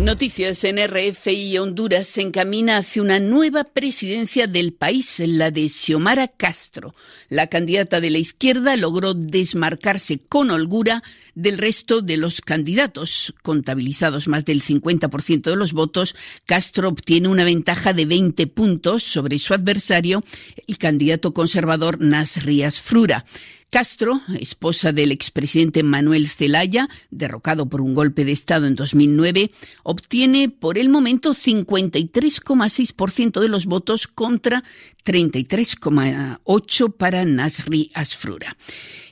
Noticias 0.00 0.64
en 0.64 0.78
RFI 0.78 1.58
Honduras 1.58 2.08
se 2.08 2.22
encamina 2.22 2.78
hacia 2.78 3.02
una 3.02 3.20
nueva 3.20 3.64
presidencia 3.64 4.46
del 4.46 4.72
país, 4.72 5.20
la 5.20 5.50
de 5.50 5.68
Xiomara 5.68 6.28
Castro. 6.28 6.94
La 7.28 7.48
candidata 7.48 8.00
de 8.00 8.08
la 8.08 8.16
izquierda 8.16 8.76
logró 8.76 9.12
desmarcarse 9.12 10.18
con 10.18 10.50
holgura 10.50 11.02
del 11.34 11.58
resto 11.58 12.00
de 12.00 12.16
los 12.16 12.40
candidatos. 12.40 13.34
Contabilizados 13.42 14.26
más 14.26 14.46
del 14.46 14.62
50% 14.62 15.42
de 15.42 15.56
los 15.56 15.74
votos, 15.74 16.16
Castro 16.46 16.88
obtiene 16.88 17.28
una 17.28 17.44
ventaja 17.44 17.92
de 17.92 18.06
20 18.06 18.46
puntos 18.46 19.02
sobre 19.02 19.38
su 19.38 19.52
adversario, 19.52 20.24
el 20.66 20.78
candidato 20.78 21.34
conservador 21.34 22.00
Nas 22.00 22.42
Rías 22.42 22.80
Frura. 22.80 23.26
Castro, 23.70 24.20
esposa 24.38 24.92
del 24.92 25.12
expresidente 25.12 25.84
Manuel 25.84 26.28
Zelaya, 26.28 26.88
derrocado 27.10 27.66
por 27.66 27.80
un 27.80 27.94
golpe 27.94 28.24
de 28.24 28.32
Estado 28.32 28.66
en 28.66 28.74
2009, 28.74 29.52
obtiene 29.84 30.48
por 30.48 30.76
el 30.76 30.88
momento 30.88 31.30
53,6% 31.30 33.38
de 33.40 33.48
los 33.48 33.66
votos 33.66 34.08
contra 34.08 34.64
33,8% 35.04 36.96
para 36.96 37.24
Nasri 37.24 37.92
Asfrura. 37.94 38.56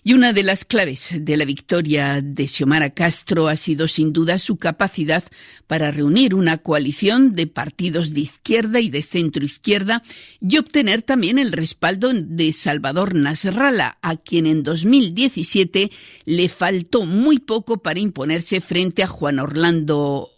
Y 0.04 0.12
una 0.12 0.32
de 0.32 0.42
las 0.42 0.64
claves 0.64 1.11
de 1.20 1.37
la 1.37 1.44
victoria 1.44 2.20
de 2.22 2.46
Xiomara 2.46 2.90
Castro 2.90 3.48
ha 3.48 3.56
sido 3.56 3.88
sin 3.88 4.12
duda 4.12 4.38
su 4.38 4.56
capacidad 4.56 5.24
para 5.66 5.90
reunir 5.90 6.34
una 6.34 6.58
coalición 6.58 7.34
de 7.34 7.46
partidos 7.46 8.14
de 8.14 8.20
izquierda 8.20 8.80
y 8.80 8.90
de 8.90 9.02
centro 9.02 9.44
izquierda 9.44 10.02
y 10.40 10.58
obtener 10.58 11.02
también 11.02 11.38
el 11.38 11.52
respaldo 11.52 12.12
de 12.12 12.52
Salvador 12.52 13.14
Nasralla, 13.14 13.98
a 14.02 14.16
quien 14.16 14.46
en 14.46 14.62
2017 14.62 15.90
le 16.24 16.48
faltó 16.48 17.04
muy 17.04 17.38
poco 17.38 17.82
para 17.82 18.00
imponerse 18.00 18.61
frente 18.61 19.02
a 19.02 19.06
Juan 19.06 19.38
Orlando 19.38 20.30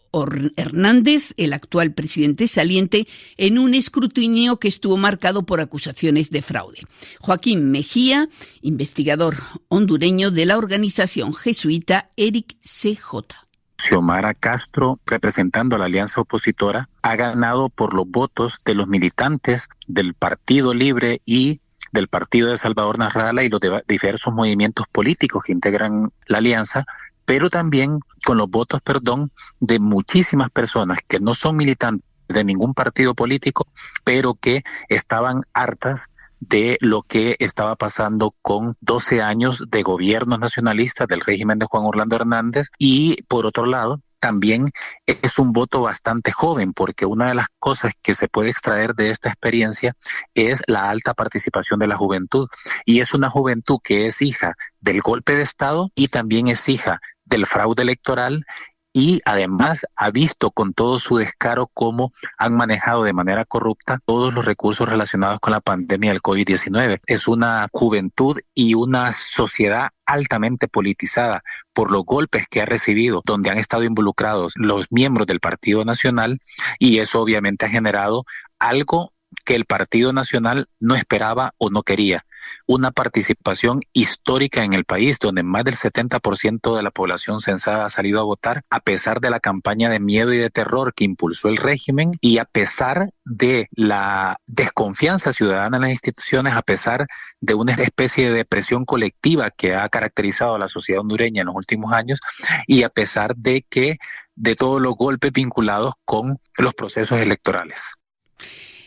Hernández, 0.56 1.34
el 1.36 1.52
actual 1.52 1.92
presidente 1.92 2.48
saliente, 2.48 3.06
en 3.36 3.58
un 3.58 3.74
escrutinio 3.74 4.58
que 4.58 4.68
estuvo 4.68 4.96
marcado 4.96 5.44
por 5.44 5.60
acusaciones 5.60 6.30
de 6.30 6.42
fraude. 6.42 6.82
Joaquín 7.20 7.70
Mejía, 7.70 8.28
investigador 8.60 9.36
hondureño 9.68 10.30
de 10.30 10.46
la 10.46 10.58
organización 10.58 11.34
jesuita 11.34 12.08
Eric 12.16 12.56
CJ. 12.62 13.36
Xiomara 13.80 14.34
Castro, 14.34 15.00
representando 15.06 15.76
a 15.76 15.78
la 15.78 15.86
alianza 15.86 16.20
opositora, 16.20 16.88
ha 17.02 17.16
ganado 17.16 17.70
por 17.70 17.94
los 17.94 18.06
votos 18.06 18.60
de 18.64 18.74
los 18.74 18.86
militantes 18.86 19.68
del 19.86 20.14
Partido 20.14 20.74
Libre 20.74 21.22
y 21.24 21.60
del 21.92 22.08
Partido 22.08 22.50
de 22.50 22.56
Salvador 22.56 22.98
Narrala 22.98 23.42
y 23.42 23.48
los 23.48 23.60
diversos 23.88 24.32
movimientos 24.32 24.86
políticos 24.88 25.44
que 25.44 25.52
integran 25.52 26.12
la 26.26 26.38
alianza, 26.38 26.86
pero 27.30 27.48
también 27.48 28.00
con 28.26 28.38
los 28.38 28.50
votos, 28.50 28.82
perdón, 28.82 29.30
de 29.60 29.78
muchísimas 29.78 30.50
personas 30.50 30.98
que 31.06 31.20
no 31.20 31.32
son 31.34 31.56
militantes 31.56 32.04
de 32.26 32.42
ningún 32.42 32.74
partido 32.74 33.14
político, 33.14 33.68
pero 34.02 34.34
que 34.34 34.64
estaban 34.88 35.44
hartas 35.52 36.08
de 36.40 36.76
lo 36.80 37.02
que 37.02 37.36
estaba 37.38 37.76
pasando 37.76 38.34
con 38.42 38.76
12 38.80 39.22
años 39.22 39.62
de 39.68 39.84
gobiernos 39.84 40.40
nacionalistas 40.40 41.06
del 41.06 41.20
régimen 41.20 41.60
de 41.60 41.66
Juan 41.66 41.84
Orlando 41.84 42.16
Hernández 42.16 42.66
y 42.80 43.22
por 43.28 43.46
otro 43.46 43.64
lado 43.64 44.00
también 44.20 44.66
es 45.06 45.38
un 45.38 45.52
voto 45.52 45.80
bastante 45.80 46.30
joven, 46.30 46.72
porque 46.72 47.06
una 47.06 47.28
de 47.28 47.34
las 47.34 47.46
cosas 47.58 47.92
que 48.02 48.14
se 48.14 48.28
puede 48.28 48.50
extraer 48.50 48.94
de 48.94 49.10
esta 49.10 49.28
experiencia 49.28 49.94
es 50.34 50.62
la 50.66 50.90
alta 50.90 51.14
participación 51.14 51.80
de 51.80 51.86
la 51.86 51.96
juventud. 51.96 52.46
Y 52.84 53.00
es 53.00 53.14
una 53.14 53.30
juventud 53.30 53.78
que 53.82 54.06
es 54.06 54.20
hija 54.20 54.54
del 54.80 55.00
golpe 55.00 55.34
de 55.34 55.42
Estado 55.42 55.90
y 55.94 56.08
también 56.08 56.48
es 56.48 56.68
hija 56.68 57.00
del 57.30 57.46
fraude 57.46 57.82
electoral 57.82 58.44
y 58.92 59.20
además 59.24 59.86
ha 59.96 60.10
visto 60.10 60.50
con 60.50 60.74
todo 60.74 60.98
su 60.98 61.16
descaro 61.16 61.70
cómo 61.72 62.12
han 62.38 62.56
manejado 62.56 63.04
de 63.04 63.12
manera 63.12 63.44
corrupta 63.44 64.00
todos 64.04 64.34
los 64.34 64.44
recursos 64.44 64.88
relacionados 64.88 65.38
con 65.40 65.52
la 65.52 65.60
pandemia 65.60 66.10
del 66.10 66.22
COVID-19. 66.22 67.00
Es 67.06 67.28
una 67.28 67.68
juventud 67.72 68.38
y 68.54 68.74
una 68.74 69.12
sociedad 69.12 69.90
altamente 70.06 70.66
politizada 70.66 71.42
por 71.72 71.92
los 71.92 72.04
golpes 72.04 72.46
que 72.50 72.62
ha 72.62 72.66
recibido, 72.66 73.22
donde 73.24 73.50
han 73.50 73.58
estado 73.58 73.84
involucrados 73.84 74.54
los 74.56 74.86
miembros 74.90 75.26
del 75.28 75.40
Partido 75.40 75.84
Nacional 75.84 76.40
y 76.78 76.98
eso 76.98 77.20
obviamente 77.20 77.66
ha 77.66 77.70
generado 77.70 78.24
algo 78.58 79.12
que 79.44 79.54
el 79.54 79.66
Partido 79.66 80.12
Nacional 80.12 80.66
no 80.80 80.96
esperaba 80.96 81.54
o 81.58 81.70
no 81.70 81.84
quería, 81.84 82.24
una 82.66 82.90
participación 82.90 83.82
histórica 83.92 84.64
en 84.64 84.72
el 84.72 84.84
país, 84.84 85.18
donde 85.18 85.42
más 85.42 85.64
del 85.64 85.74
70% 85.74 86.76
de 86.76 86.82
la 86.82 86.90
población 86.90 87.40
censada 87.40 87.84
ha 87.84 87.90
salido 87.90 88.20
a 88.20 88.24
votar, 88.24 88.62
a 88.70 88.80
pesar 88.80 89.20
de 89.20 89.30
la 89.30 89.40
campaña 89.40 89.90
de 89.90 90.00
miedo 90.00 90.32
y 90.32 90.38
de 90.38 90.50
terror 90.50 90.94
que 90.94 91.04
impulsó 91.04 91.48
el 91.48 91.56
régimen 91.56 92.12
y 92.20 92.38
a 92.38 92.44
pesar 92.44 93.10
de 93.24 93.68
la 93.72 94.38
desconfianza 94.46 95.32
ciudadana 95.32 95.76
en 95.76 95.82
las 95.82 95.90
instituciones, 95.90 96.54
a 96.54 96.62
pesar 96.62 97.06
de 97.40 97.54
una 97.54 97.74
especie 97.74 98.30
de 98.30 98.36
depresión 98.36 98.84
colectiva 98.84 99.50
que 99.50 99.74
ha 99.74 99.88
caracterizado 99.88 100.54
a 100.54 100.58
la 100.58 100.68
sociedad 100.68 101.00
hondureña 101.00 101.40
en 101.40 101.46
los 101.46 101.56
últimos 101.56 101.92
años 101.92 102.20
y 102.66 102.82
a 102.82 102.88
pesar 102.88 103.36
de 103.36 103.62
que 103.68 103.98
de 104.36 104.56
todos 104.56 104.80
los 104.80 104.94
golpes 104.96 105.32
vinculados 105.32 105.94
con 106.04 106.38
los 106.56 106.74
procesos 106.74 107.18
electorales. 107.18 107.94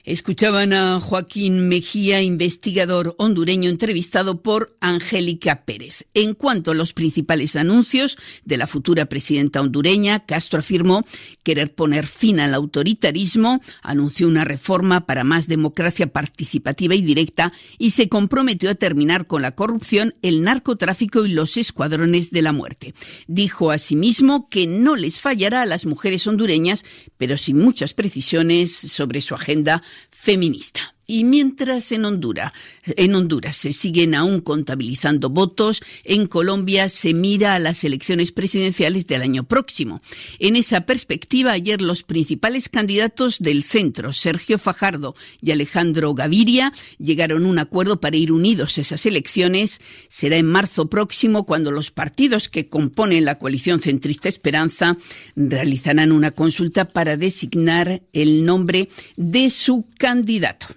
Escuchaban 0.06 0.74
a 0.74 1.00
Joaquín 1.00 1.70
Mejía, 1.70 2.22
investigador 2.22 3.16
hondureño 3.20 3.70
entrevistado 3.70 4.42
por 4.42 4.76
Angélica 4.82 5.64
Pérez. 5.64 6.08
En 6.14 6.34
cuanto 6.34 6.72
a 6.72 6.74
los 6.74 6.92
principales 6.92 7.56
anuncios 7.56 8.18
de 8.44 8.58
la 8.58 8.68
futura 8.68 9.06
presidenta 9.06 9.62
hondureña, 9.62 10.26
Castro 10.26 10.60
afirmó 10.60 11.04
querer 11.44 11.74
poner 11.74 12.06
fin 12.06 12.42
al 12.42 12.54
autoritarismo, 12.54 13.62
anunció 13.82 14.28
una 14.28 14.44
reforma 14.44 15.06
para 15.06 15.24
más 15.24 15.48
democracia 15.48 16.08
participativa 16.08 16.96
y 16.96 17.02
directa 17.02 17.54
y 17.78 17.92
se 17.92 18.10
comprometió 18.10 18.72
a 18.72 18.76
terminar 18.76 19.26
con 19.26 19.42
la 19.42 19.56
corrupción, 19.56 20.16
el 20.22 20.42
narcotráfico 20.42 21.26
y 21.26 21.32
los 21.32 21.56
escuadrones 21.56 22.30
de 22.32 22.42
la 22.42 22.52
muerte. 22.52 22.94
Dijo 23.28 23.72
asimismo 23.72 24.50
que 24.50 24.68
no 24.68 24.98
les 24.98 25.20
fallará 25.20 25.62
a 25.62 25.66
las 25.66 25.86
mujeres 25.86 26.28
hondureñas, 26.28 26.84
pero 27.18 27.38
sin 27.38 27.58
muchas 27.58 27.94
precisiones 27.94 28.76
sobre 28.76 29.22
su 29.22 29.34
agenda 29.34 29.82
feminista. 30.12 30.93
Y 31.06 31.26
mientras 31.26 31.92
en 31.92 32.06
Honduras, 32.06 32.54
en 32.86 33.14
Honduras 33.14 33.58
se 33.58 33.74
siguen 33.74 34.16
aún 34.16 34.40
contabilizando 34.40 35.30
votos, 35.30 35.82
en 36.06 36.28
Colombia 36.28 36.88
se 36.88 37.14
mira 37.14 37.56
a 37.56 37.60
las 37.60 37.84
elecciones 37.84 38.32
presidenciales 38.32 39.06
del 39.08 39.22
año 39.22 39.44
próximo. 39.44 40.00
En 40.40 40.56
esa 40.56 40.86
perspectiva, 40.86 41.52
ayer 41.52 41.82
los 41.82 42.04
principales 42.04 42.70
candidatos 42.70 43.40
del 43.40 43.64
centro, 43.64 44.14
Sergio 44.14 44.58
Fajardo 44.58 45.14
y 45.42 45.52
Alejandro 45.52 46.14
Gaviria, 46.14 46.72
llegaron 47.00 47.46
a 47.46 47.50
un 47.50 47.60
acuerdo 47.60 48.00
para 48.00 48.16
ir 48.16 48.32
unidos 48.32 48.78
a 48.78 48.82
esas 48.82 49.06
elecciones. 49.06 49.82
Será 50.08 50.38
en 50.38 50.46
marzo 50.46 50.90
próximo 50.90 51.46
cuando 51.46 51.70
los 51.72 51.92
partidos 51.92 52.48
que 52.48 52.70
componen 52.70 53.26
la 53.26 53.40
coalición 53.40 53.82
centrista 53.82 54.30
Esperanza 54.30 54.98
realizarán 55.36 56.14
una 56.14 56.32
consulta 56.32 56.88
para 56.88 57.18
designar 57.18 58.02
el 58.14 58.46
nombre 58.46 58.88
de 59.18 59.50
su 59.50 59.86
candidato. 59.98 60.68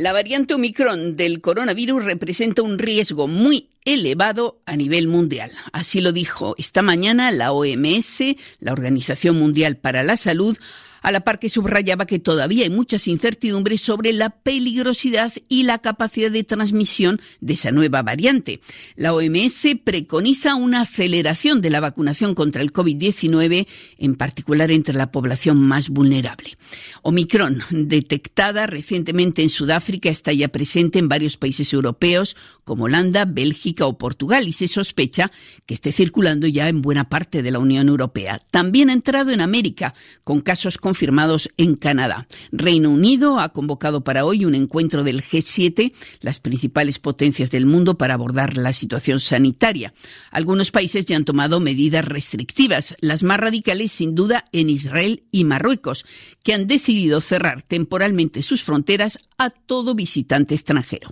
La 0.00 0.14
variante 0.14 0.54
Omicron 0.54 1.14
del 1.14 1.42
coronavirus 1.42 2.06
representa 2.06 2.62
un 2.62 2.78
riesgo 2.78 3.26
muy 3.26 3.68
elevado 3.84 4.58
a 4.64 4.74
nivel 4.74 5.08
mundial. 5.08 5.50
Así 5.72 6.00
lo 6.00 6.12
dijo 6.12 6.54
esta 6.56 6.80
mañana 6.80 7.30
la 7.30 7.52
OMS, 7.52 8.22
la 8.60 8.72
Organización 8.72 9.38
Mundial 9.38 9.76
para 9.76 10.02
la 10.02 10.16
Salud, 10.16 10.56
a 11.02 11.12
la 11.12 11.20
par 11.20 11.38
que 11.38 11.48
subrayaba 11.48 12.06
que 12.06 12.18
todavía 12.18 12.64
hay 12.64 12.70
muchas 12.70 13.08
incertidumbres 13.08 13.80
sobre 13.80 14.12
la 14.12 14.30
peligrosidad 14.30 15.32
y 15.48 15.64
la 15.64 15.78
capacidad 15.78 16.30
de 16.30 16.44
transmisión 16.44 17.20
de 17.40 17.54
esa 17.54 17.70
nueva 17.72 18.02
variante. 18.02 18.60
La 18.96 19.14
OMS 19.14 19.66
preconiza 19.84 20.54
una 20.54 20.82
aceleración 20.82 21.60
de 21.60 21.70
la 21.70 21.80
vacunación 21.80 22.34
contra 22.34 22.62
el 22.62 22.72
COVID-19, 22.72 23.66
en 23.98 24.14
particular 24.14 24.70
entre 24.70 24.94
la 24.94 25.10
población 25.10 25.58
más 25.58 25.88
vulnerable. 25.88 26.54
Omicron, 27.02 27.62
detectada 27.70 28.66
recientemente 28.66 29.42
en 29.42 29.50
Sudáfrica, 29.50 30.10
está 30.10 30.32
ya 30.32 30.48
presente 30.48 30.98
en 30.98 31.08
varios 31.08 31.36
países 31.36 31.72
europeos 31.72 32.36
como 32.64 32.84
Holanda, 32.84 33.24
Bélgica 33.24 33.86
o 33.86 33.98
Portugal 33.98 34.46
y 34.46 34.52
se 34.52 34.68
sospecha 34.68 35.30
que 35.66 35.74
esté 35.74 35.92
circulando 35.92 36.46
ya 36.46 36.68
en 36.68 36.82
buena 36.82 37.08
parte 37.08 37.42
de 37.42 37.50
la 37.50 37.58
Unión 37.58 37.88
Europea. 37.88 38.40
También 38.50 38.90
ha 38.90 38.92
entrado 38.92 39.30
en 39.30 39.40
América, 39.40 39.94
con 40.24 40.40
casos 40.40 40.78
confirmados 40.90 41.48
en 41.56 41.76
Canadá. 41.76 42.26
Reino 42.50 42.90
Unido 42.90 43.38
ha 43.38 43.50
convocado 43.50 44.02
para 44.02 44.24
hoy 44.24 44.44
un 44.44 44.56
encuentro 44.56 45.04
del 45.04 45.22
G7, 45.22 45.92
las 46.20 46.40
principales 46.40 46.98
potencias 46.98 47.52
del 47.52 47.64
mundo, 47.64 47.96
para 47.96 48.14
abordar 48.14 48.56
la 48.56 48.72
situación 48.72 49.20
sanitaria. 49.20 49.92
Algunos 50.32 50.72
países 50.72 51.06
ya 51.06 51.14
han 51.14 51.24
tomado 51.24 51.60
medidas 51.60 52.04
restrictivas, 52.04 52.96
las 53.00 53.22
más 53.22 53.38
radicales 53.38 53.92
sin 53.92 54.16
duda 54.16 54.46
en 54.50 54.68
Israel 54.68 55.22
y 55.30 55.44
Marruecos, 55.44 56.04
que 56.42 56.54
han 56.54 56.66
decidido 56.66 57.20
cerrar 57.20 57.62
temporalmente 57.62 58.42
sus 58.42 58.64
fronteras 58.64 59.20
a 59.38 59.50
todo 59.50 59.94
visitante 59.94 60.56
extranjero. 60.56 61.08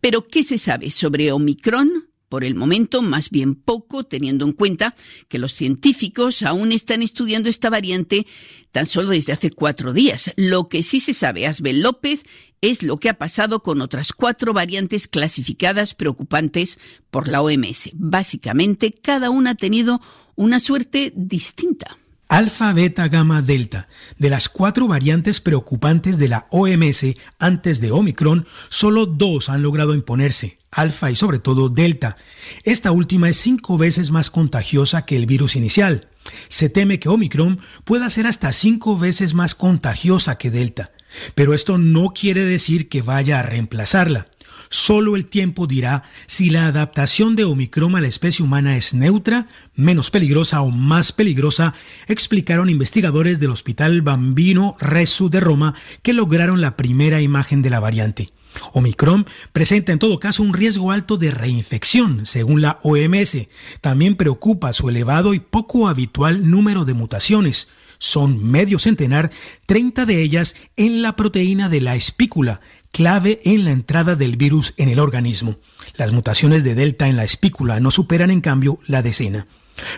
Pero, 0.00 0.26
¿qué 0.26 0.42
se 0.42 0.58
sabe 0.58 0.90
sobre 0.90 1.30
Omicron? 1.30 2.09
Por 2.30 2.44
el 2.44 2.54
momento, 2.54 3.02
más 3.02 3.30
bien 3.30 3.56
poco, 3.56 4.04
teniendo 4.04 4.44
en 4.46 4.52
cuenta 4.52 4.94
que 5.26 5.40
los 5.40 5.52
científicos 5.52 6.44
aún 6.44 6.70
están 6.70 7.02
estudiando 7.02 7.48
esta 7.48 7.70
variante 7.70 8.24
tan 8.70 8.86
solo 8.86 9.10
desde 9.10 9.32
hace 9.32 9.50
cuatro 9.50 9.92
días. 9.92 10.32
Lo 10.36 10.68
que 10.68 10.84
sí 10.84 11.00
se 11.00 11.12
sabe, 11.12 11.48
Asbel 11.48 11.82
López, 11.82 12.22
es 12.60 12.84
lo 12.84 12.98
que 12.98 13.08
ha 13.08 13.18
pasado 13.18 13.64
con 13.64 13.80
otras 13.80 14.12
cuatro 14.12 14.52
variantes 14.52 15.08
clasificadas 15.08 15.94
preocupantes 15.94 16.78
por 17.10 17.26
la 17.26 17.42
OMS. 17.42 17.90
Básicamente, 17.94 18.92
cada 18.92 19.28
una 19.30 19.50
ha 19.50 19.54
tenido 19.56 20.00
una 20.36 20.60
suerte 20.60 21.12
distinta. 21.16 21.98
Alfa, 22.30 22.72
beta, 22.72 23.08
gamma, 23.08 23.42
delta. 23.42 23.88
De 24.16 24.30
las 24.30 24.48
cuatro 24.48 24.86
variantes 24.86 25.40
preocupantes 25.40 26.16
de 26.16 26.28
la 26.28 26.46
OMS 26.50 27.04
antes 27.40 27.80
de 27.80 27.90
Omicron, 27.90 28.46
solo 28.68 29.04
dos 29.04 29.50
han 29.50 29.62
logrado 29.62 29.94
imponerse, 29.94 30.58
alfa 30.70 31.10
y 31.10 31.16
sobre 31.16 31.40
todo 31.40 31.68
delta. 31.68 32.16
Esta 32.62 32.92
última 32.92 33.28
es 33.28 33.36
cinco 33.36 33.76
veces 33.76 34.12
más 34.12 34.30
contagiosa 34.30 35.04
que 35.04 35.16
el 35.16 35.26
virus 35.26 35.56
inicial. 35.56 36.08
Se 36.48 36.70
teme 36.70 37.00
que 37.00 37.08
Omicron 37.08 37.58
pueda 37.84 38.08
ser 38.08 38.28
hasta 38.28 38.52
cinco 38.52 38.96
veces 38.96 39.34
más 39.34 39.56
contagiosa 39.56 40.38
que 40.38 40.52
delta. 40.52 40.92
Pero 41.34 41.52
esto 41.52 41.78
no 41.78 42.12
quiere 42.14 42.44
decir 42.44 42.88
que 42.88 43.02
vaya 43.02 43.40
a 43.40 43.42
reemplazarla. 43.42 44.28
Solo 44.72 45.16
el 45.16 45.26
tiempo 45.26 45.66
dirá 45.66 46.04
si 46.26 46.48
la 46.48 46.66
adaptación 46.66 47.34
de 47.34 47.42
Omicron 47.42 47.96
a 47.96 48.00
la 48.00 48.06
especie 48.06 48.44
humana 48.44 48.76
es 48.76 48.94
neutra, 48.94 49.48
menos 49.74 50.12
peligrosa 50.12 50.62
o 50.62 50.70
más 50.70 51.10
peligrosa, 51.10 51.74
explicaron 52.06 52.70
investigadores 52.70 53.40
del 53.40 53.50
Hospital 53.50 54.00
Bambino 54.00 54.76
Resu 54.78 55.28
de 55.28 55.40
Roma 55.40 55.74
que 56.02 56.12
lograron 56.12 56.60
la 56.60 56.76
primera 56.76 57.20
imagen 57.20 57.62
de 57.62 57.70
la 57.70 57.80
variante. 57.80 58.28
Omicron 58.72 59.26
presenta 59.52 59.90
en 59.90 59.98
todo 59.98 60.20
caso 60.20 60.44
un 60.44 60.54
riesgo 60.54 60.92
alto 60.92 61.16
de 61.16 61.32
reinfección, 61.32 62.24
según 62.24 62.62
la 62.62 62.78
OMS. 62.84 63.48
También 63.80 64.14
preocupa 64.14 64.72
su 64.72 64.88
elevado 64.88 65.34
y 65.34 65.40
poco 65.40 65.88
habitual 65.88 66.48
número 66.48 66.84
de 66.84 66.94
mutaciones. 66.94 67.68
Son 67.98 68.42
medio 68.42 68.78
centenar, 68.78 69.30
30 69.66 70.06
de 70.06 70.22
ellas 70.22 70.56
en 70.76 71.02
la 71.02 71.16
proteína 71.16 71.68
de 71.68 71.82
la 71.82 71.96
espícula, 71.96 72.60
clave 72.92 73.40
en 73.44 73.64
la 73.64 73.72
entrada 73.72 74.16
del 74.16 74.36
virus 74.36 74.74
en 74.76 74.88
el 74.88 74.98
organismo. 74.98 75.58
Las 75.96 76.12
mutaciones 76.12 76.64
de 76.64 76.74
delta 76.74 77.08
en 77.08 77.16
la 77.16 77.24
espícula 77.24 77.80
no 77.80 77.90
superan 77.90 78.30
en 78.30 78.40
cambio 78.40 78.78
la 78.86 79.02
decena. 79.02 79.46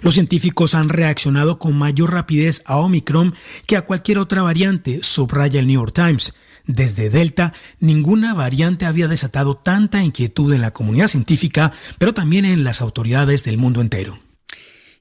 Los 0.03 0.15
científicos 0.15 0.75
han 0.75 0.89
reaccionado 0.89 1.59
con 1.59 1.77
mayor 1.77 2.13
rapidez 2.13 2.63
a 2.67 2.77
Omicron 2.77 3.35
que 3.67 3.77
a 3.77 3.83
cualquier 3.83 4.19
otra 4.19 4.43
variante, 4.43 5.01
subraya 5.03 5.61
el 5.61 5.67
New 5.67 5.81
York 5.81 5.95
Times. 5.95 6.35
Desde 6.65 7.11
Delta, 7.11 7.53
ninguna 7.81 8.35
variante 8.35 8.87
había 8.87 9.09
desatado 9.09 9.57
tanta 9.57 10.03
inquietud 10.03 10.53
en 10.53 10.61
la 10.61 10.71
comunidad 10.71 11.09
científica, 11.09 11.73
pero 11.99 12.15
también 12.15 12.45
en 12.45 12.63
las 12.63 12.81
autoridades 12.81 13.43
del 13.43 13.59
mundo 13.59 13.81
entero. 13.81 14.19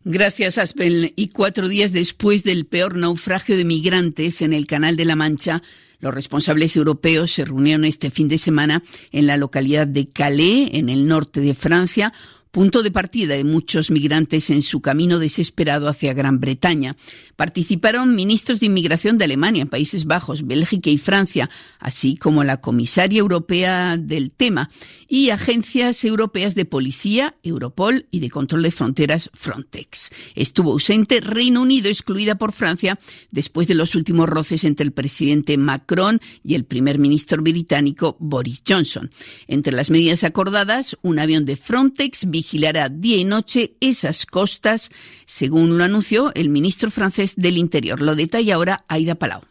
Gracias, 0.03 0.57
Aspel. 0.57 1.13
Y 1.15 1.27
cuatro 1.27 1.67
días 1.67 1.93
después 1.93 2.43
del 2.43 2.65
peor 2.65 2.97
naufragio 2.97 3.55
de 3.55 3.65
migrantes 3.65 4.41
en 4.41 4.53
el 4.53 4.65
Canal 4.65 4.95
de 4.95 5.05
la 5.05 5.15
Mancha, 5.15 5.61
los 6.01 6.13
responsables 6.13 6.75
europeos 6.75 7.31
se 7.31 7.45
reunieron 7.45 7.85
este 7.85 8.11
fin 8.11 8.27
de 8.27 8.37
semana 8.37 8.83
en 9.11 9.27
la 9.27 9.37
localidad 9.37 9.87
de 9.87 10.07
Calais, 10.07 10.69
en 10.73 10.89
el 10.89 11.07
norte 11.07 11.39
de 11.39 11.53
Francia, 11.53 12.11
punto 12.51 12.83
de 12.83 12.91
partida 12.91 13.35
de 13.35 13.43
muchos 13.43 13.91
migrantes 13.91 14.49
en 14.49 14.61
su 14.61 14.81
camino 14.81 15.19
desesperado 15.19 15.87
hacia 15.87 16.13
Gran 16.13 16.39
Bretaña. 16.39 16.95
Participaron 17.35 18.15
ministros 18.15 18.59
de 18.59 18.65
inmigración 18.67 19.17
de 19.17 19.25
Alemania, 19.25 19.65
Países 19.65 20.05
Bajos, 20.05 20.45
Bélgica 20.45 20.89
y 20.89 20.97
Francia, 20.97 21.49
así 21.79 22.17
como 22.17 22.43
la 22.43 22.61
comisaria 22.61 23.19
europea 23.19 23.97
del 23.97 24.31
tema 24.31 24.69
y 25.07 25.29
agencias 25.29 26.03
europeas 26.03 26.55
de 26.55 26.65
policía, 26.65 27.35
Europol 27.43 28.05
y 28.11 28.19
de 28.19 28.29
control 28.29 28.63
de 28.63 28.71
fronteras, 28.71 29.29
Frontex. 29.33 30.09
Estuvo 30.35 30.71
ausente 30.71 31.21
Reino 31.21 31.61
Unido, 31.61 31.89
excluida 31.89 32.35
por 32.35 32.51
Francia, 32.51 32.99
después 33.31 33.67
de 33.67 33.75
los 33.75 33.95
últimos 33.95 34.29
roces 34.29 34.63
entre 34.63 34.85
el 34.85 34.91
presidente 34.91 35.57
Macron 35.57 36.19
y 36.43 36.55
el 36.55 36.65
primer 36.65 36.99
ministro 36.99 37.41
británico 37.41 38.17
Boris 38.19 38.61
Johnson. 38.67 39.09
Entre 39.47 39.73
las 39.73 39.89
medidas 39.89 40.23
acordadas, 40.23 40.97
un 41.01 41.19
avión 41.19 41.45
de 41.45 41.55
Frontex 41.55 42.29
vigilará 42.41 42.89
día 42.89 43.17
y 43.17 43.23
noche 43.23 43.75
esas 43.81 44.25
costas, 44.25 44.89
según 45.27 45.77
lo 45.77 45.83
anunció 45.83 46.31
el 46.33 46.49
ministro 46.49 46.89
francés 46.89 47.35
del 47.37 47.57
Interior. 47.57 48.01
Lo 48.01 48.15
detalla 48.15 48.55
ahora 48.55 48.83
Aida 48.87 49.13
Palau. 49.13 49.41